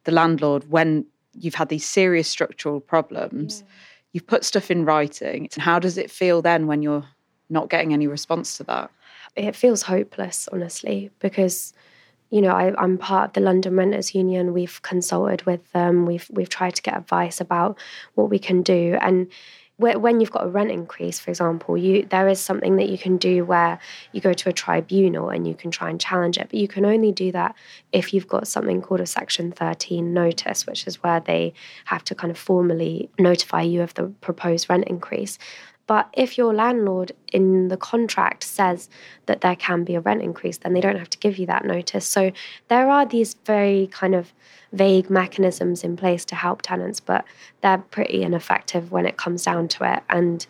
the 0.04 0.12
landlord 0.12 0.70
when 0.70 1.07
you've 1.35 1.54
had 1.54 1.68
these 1.68 1.87
serious 1.87 2.26
structural 2.26 2.80
problems. 2.80 3.62
Yeah 3.64 3.72
you've 4.14 4.26
put 4.26 4.44
stuff 4.44 4.70
in 4.70 4.87
writing. 4.87 5.50
How 5.59 5.78
does 5.78 5.98
it 5.98 6.11
feel 6.11 6.40
then 6.40 6.66
when 6.66 6.80
you're 6.80 7.04
not 7.50 7.68
getting 7.68 7.92
any 7.92 8.07
response 8.07 8.57
to 8.57 8.64
that? 8.64 8.90
It 9.37 9.54
feels 9.54 9.83
hopeless, 9.83 10.48
honestly, 10.50 11.11
because 11.18 11.74
you 12.30 12.40
know 12.40 12.52
I, 12.52 12.83
am 12.83 12.96
part 12.96 13.30
of 13.30 13.33
the 13.35 13.40
London 13.40 13.76
Renters 13.76 14.14
Union. 14.14 14.54
We've 14.54 14.80
consulted 14.83 15.44
with 15.44 15.70
them. 15.72 16.07
We've 16.07 16.26
we've 16.30 16.48
tried 16.48 16.76
to 16.76 16.83
get 16.83 16.96
advice 16.96 17.40
about 17.40 17.76
what 18.14 18.30
we 18.30 18.38
can 18.38 18.62
do, 18.62 18.96
and 19.02 19.26
when 19.76 20.20
you've 20.20 20.30
got 20.30 20.44
a 20.44 20.48
rent 20.48 20.70
increase, 20.70 21.18
for 21.18 21.30
example, 21.30 21.76
you 21.76 22.04
there 22.04 22.28
is 22.28 22.40
something 22.40 22.76
that 22.76 22.88
you 22.88 22.96
can 22.96 23.16
do 23.16 23.44
where 23.44 23.78
you 24.12 24.20
go 24.20 24.32
to 24.32 24.48
a 24.48 24.52
tribunal 24.52 25.30
and 25.30 25.48
you 25.48 25.54
can 25.54 25.70
try 25.70 25.90
and 25.90 26.00
challenge 26.00 26.38
it, 26.38 26.48
but 26.48 26.60
you 26.60 26.68
can 26.68 26.84
only 26.84 27.10
do 27.10 27.32
that 27.32 27.56
if 27.92 28.14
you've 28.14 28.28
got 28.28 28.46
something 28.46 28.80
called 28.80 29.00
a 29.00 29.06
Section 29.06 29.50
13 29.50 30.14
notice, 30.14 30.66
which 30.66 30.87
is 30.87 31.02
where 31.02 31.18
they 31.18 31.52
have 31.87 32.04
to 32.04 32.14
kind 32.14 32.30
of 32.30 32.38
formally 32.38 33.10
notify 33.18 33.62
you 33.62 33.82
of 33.82 33.94
the 33.94 34.04
proposed 34.20 34.70
rent 34.70 34.84
increase. 34.87 35.38
But 35.87 36.09
if 36.14 36.38
your 36.38 36.55
landlord 36.55 37.12
in 37.33 37.68
the 37.68 37.77
contract 37.77 38.42
says 38.42 38.88
that 39.27 39.42
there 39.42 39.57
can 39.57 39.85
be 39.85 39.94
a 39.94 40.01
rent 40.01 40.23
increase, 40.23 40.59
then 40.59 40.73
they 40.73 40.81
don't 40.81 40.99
have 40.99 41.11
to 41.11 41.18
give 41.18 41.38
you 41.38 41.47
that 41.47 41.64
notice. 41.64 42.07
So 42.07 42.33
there 42.68 42.90
are 42.90 43.05
these 43.05 43.35
very 43.44 43.88
kind 43.88 44.14
of 44.14 44.33
vague 44.73 45.11
mechanisms 45.11 45.85
in 45.85 45.97
place 45.97 46.25
to 46.27 46.35
help 46.35 46.62
tenants, 46.62 47.01
but 47.01 47.25
they're 47.61 47.79
pretty 47.79 48.23
ineffective 48.23 48.92
when 48.92 49.07
it 49.07 49.16
comes 49.16 49.44
down 49.44 49.68
to 49.68 49.92
it. 49.92 50.03
And, 50.09 50.47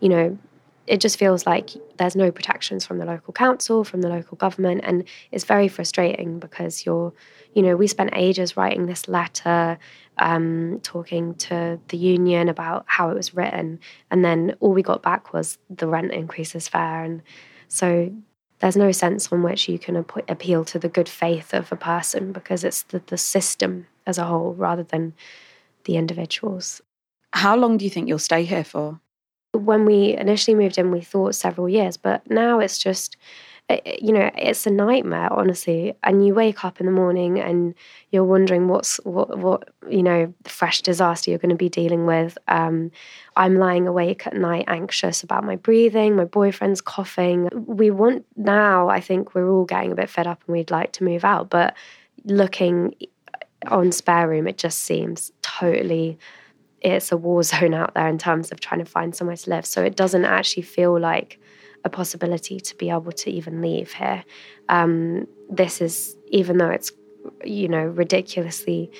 you 0.00 0.08
know, 0.08 0.38
it 0.86 1.00
just 1.00 1.18
feels 1.18 1.46
like 1.46 1.70
there's 1.96 2.16
no 2.16 2.30
protections 2.30 2.84
from 2.84 2.98
the 2.98 3.06
local 3.06 3.32
council, 3.32 3.84
from 3.84 4.02
the 4.02 4.08
local 4.08 4.36
government, 4.36 4.82
and 4.84 5.04
it's 5.32 5.44
very 5.44 5.68
frustrating 5.68 6.38
because 6.38 6.84
you're, 6.84 7.12
you 7.54 7.62
know, 7.62 7.76
we 7.76 7.86
spent 7.86 8.10
ages 8.14 8.56
writing 8.56 8.86
this 8.86 9.08
letter, 9.08 9.78
um, 10.18 10.80
talking 10.82 11.34
to 11.36 11.80
the 11.88 11.96
union 11.96 12.48
about 12.48 12.84
how 12.86 13.10
it 13.10 13.14
was 13.14 13.34
written, 13.34 13.80
and 14.10 14.24
then 14.24 14.54
all 14.60 14.72
we 14.72 14.82
got 14.82 15.02
back 15.02 15.32
was 15.32 15.58
the 15.70 15.86
rent 15.86 16.12
increase 16.12 16.54
is 16.54 16.68
fair, 16.68 17.02
and 17.02 17.22
so 17.68 18.12
there's 18.60 18.76
no 18.76 18.92
sense 18.92 19.32
on 19.32 19.42
which 19.42 19.68
you 19.68 19.78
can 19.78 19.96
ap- 19.96 20.30
appeal 20.30 20.64
to 20.64 20.78
the 20.78 20.88
good 20.88 21.08
faith 21.08 21.52
of 21.52 21.70
a 21.72 21.76
person 21.76 22.32
because 22.32 22.64
it's 22.64 22.82
the, 22.84 23.02
the 23.06 23.18
system 23.18 23.86
as 24.06 24.18
a 24.18 24.24
whole 24.24 24.54
rather 24.54 24.82
than 24.82 25.12
the 25.84 25.96
individuals. 25.96 26.80
How 27.32 27.56
long 27.56 27.76
do 27.76 27.84
you 27.84 27.90
think 27.90 28.08
you'll 28.08 28.18
stay 28.18 28.44
here 28.44 28.64
for? 28.64 29.00
When 29.58 29.84
we 29.84 30.16
initially 30.16 30.54
moved 30.54 30.78
in, 30.78 30.90
we 30.90 31.00
thought 31.00 31.34
several 31.34 31.68
years, 31.68 31.96
but 31.96 32.28
now 32.30 32.60
it's 32.60 32.78
just, 32.78 33.16
eh, 33.68 33.78
eh, 33.84 33.96
you 34.00 34.12
know, 34.12 34.30
it's 34.36 34.66
a 34.66 34.70
nightmare, 34.70 35.32
honestly. 35.32 35.94
And 36.02 36.26
you 36.26 36.34
wake 36.34 36.64
up 36.64 36.80
in 36.80 36.86
the 36.86 36.92
morning 36.92 37.38
and 37.38 37.74
you're 38.10 38.24
wondering 38.24 38.68
what's 38.68 38.96
what 39.04 39.38
what 39.38 39.68
you 39.88 40.02
know 40.02 40.32
fresh 40.44 40.82
disaster 40.82 41.30
you're 41.30 41.38
going 41.38 41.50
to 41.50 41.56
be 41.56 41.68
dealing 41.68 42.06
with. 42.06 42.36
Um, 42.48 42.90
I'm 43.36 43.56
lying 43.56 43.86
awake 43.86 44.26
at 44.26 44.34
night, 44.34 44.64
anxious 44.68 45.22
about 45.22 45.44
my 45.44 45.56
breathing. 45.56 46.16
My 46.16 46.24
boyfriend's 46.24 46.80
coughing. 46.80 47.48
We 47.52 47.90
want 47.90 48.24
now. 48.36 48.88
I 48.88 49.00
think 49.00 49.34
we're 49.34 49.50
all 49.50 49.64
getting 49.64 49.92
a 49.92 49.96
bit 49.96 50.10
fed 50.10 50.26
up, 50.26 50.42
and 50.46 50.56
we'd 50.56 50.70
like 50.70 50.92
to 50.92 51.04
move 51.04 51.24
out. 51.24 51.50
But 51.50 51.74
looking 52.24 52.94
on 53.68 53.92
spare 53.92 54.28
room, 54.28 54.46
it 54.46 54.58
just 54.58 54.80
seems 54.80 55.32
totally 55.42 56.18
it's 56.84 57.10
a 57.10 57.16
war 57.16 57.42
zone 57.52 57.74
out 57.74 57.94
there 57.94 58.08
in 58.08 58.18
terms 58.18 58.52
of 58.52 58.60
trying 58.60 58.84
to 58.84 58.90
find 58.90 59.16
somewhere 59.16 59.36
to 59.36 59.50
live. 59.50 59.66
So 59.66 59.82
it 59.82 59.96
doesn't 59.96 60.24
actually 60.24 60.62
feel 60.62 61.00
like 61.00 61.40
a 61.84 61.90
possibility 61.90 62.60
to 62.60 62.76
be 62.76 62.90
able 62.90 63.12
to 63.12 63.30
even 63.30 63.60
leave 63.60 63.92
here. 63.92 64.24
Um, 64.68 65.26
this 65.50 65.80
is, 65.80 66.16
even 66.28 66.58
though 66.58 66.70
it's, 66.70 66.92
you 67.44 67.68
know, 67.68 67.84
ridiculously, 67.84 68.90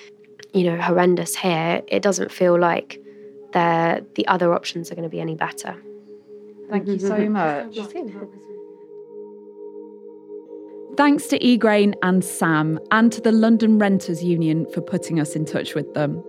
you 0.53 0.65
know, 0.65 0.81
horrendous 0.81 1.37
here, 1.37 1.83
it 1.89 2.03
doesn't 2.03 2.31
feel 2.33 2.59
like 2.59 3.01
the 3.53 4.05
the 4.17 4.27
other 4.27 4.53
options 4.53 4.91
are 4.91 4.95
going 4.95 5.09
to 5.09 5.09
be 5.09 5.21
any 5.21 5.35
better. 5.35 5.77
Thank 6.69 6.87
you 6.89 6.99
so 6.99 7.29
much. 7.29 7.75
Thanks 10.97 11.27
to 11.29 11.39
Igraine 11.39 11.95
and 12.03 12.25
Sam, 12.25 12.79
and 12.91 13.11
to 13.13 13.21
the 13.21 13.33
London 13.33 13.79
Renters 13.79 14.23
Union 14.23 14.67
for 14.73 14.81
putting 14.81 15.19
us 15.19 15.35
in 15.35 15.45
touch 15.45 15.75
with 15.75 15.93
them. 15.95 16.23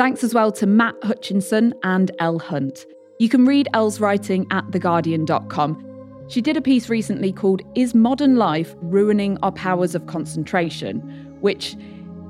Thanks 0.00 0.24
as 0.24 0.32
well 0.32 0.50
to 0.52 0.66
Matt 0.66 0.94
Hutchinson 1.02 1.74
and 1.82 2.10
Elle 2.20 2.38
Hunt. 2.38 2.86
You 3.18 3.28
can 3.28 3.44
read 3.44 3.68
Elle's 3.74 4.00
writing 4.00 4.46
at 4.50 4.64
theguardian.com. 4.68 6.24
She 6.26 6.40
did 6.40 6.56
a 6.56 6.62
piece 6.62 6.88
recently 6.88 7.34
called 7.34 7.60
Is 7.74 7.94
Modern 7.94 8.36
Life 8.36 8.74
Ruining 8.80 9.36
Our 9.42 9.52
Powers 9.52 9.94
of 9.94 10.06
Concentration? 10.06 11.00
which, 11.42 11.76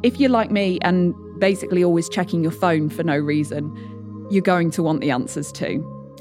if 0.03 0.19
you're 0.19 0.31
like 0.31 0.51
me 0.51 0.81
and 0.83 1.15
basically 1.39 1.85
always 1.85 2.09
checking 2.09 2.43
your 2.43 2.51
phone 2.51 2.89
for 2.89 3.05
no 3.05 3.17
reason, 3.17 3.73
you're 4.33 4.43
going 4.43 4.73
to 4.73 4.83
want 4.83 5.01
the 5.01 5.13
answers 5.13 5.53
to. 5.53 6.19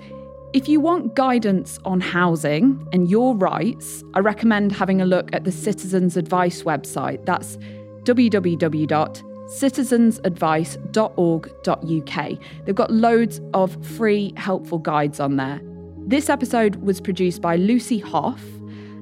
If 0.53 0.69
you 0.69 0.79
want 0.79 1.15
guidance 1.15 1.79
on 1.83 1.99
housing 1.99 2.87
and 2.93 3.09
your 3.09 3.35
rights, 3.35 4.03
I 4.13 4.19
recommend 4.19 4.71
having 4.71 5.01
a 5.01 5.05
look 5.05 5.33
at 5.33 5.45
the 5.45 5.51
Citizens 5.51 6.15
Advice 6.15 6.61
website. 6.61 7.25
That's 7.25 7.57
www 8.03 9.28
citizensadvice.org.uk. 9.49 12.39
They've 12.65 12.75
got 12.75 12.91
loads 12.91 13.41
of 13.53 13.85
free, 13.85 14.33
helpful 14.37 14.79
guides 14.79 15.19
on 15.19 15.35
there. 15.37 15.59
This 16.05 16.29
episode 16.29 16.77
was 16.77 17.01
produced 17.01 17.41
by 17.41 17.55
Lucy 17.55 17.99
Hough 17.99 18.39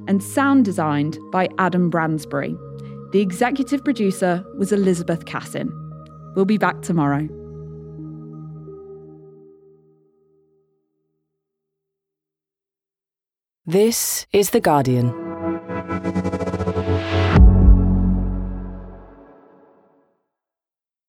and 0.08 0.24
sound 0.24 0.66
designed 0.66 1.18
by 1.32 1.50
Adam 1.58 1.90
Bransbury. 1.90 2.56
The 3.12 3.22
executive 3.22 3.84
producer 3.84 4.46
was 4.58 4.72
Elizabeth 4.72 5.26
Cassin. 5.26 5.72
We'll 6.36 6.46
be 6.46 6.58
back 6.58 6.82
tomorrow. 6.82 7.28
This 13.66 14.26
is 14.32 14.52
The 14.52 14.62
Guardian. 14.62 15.27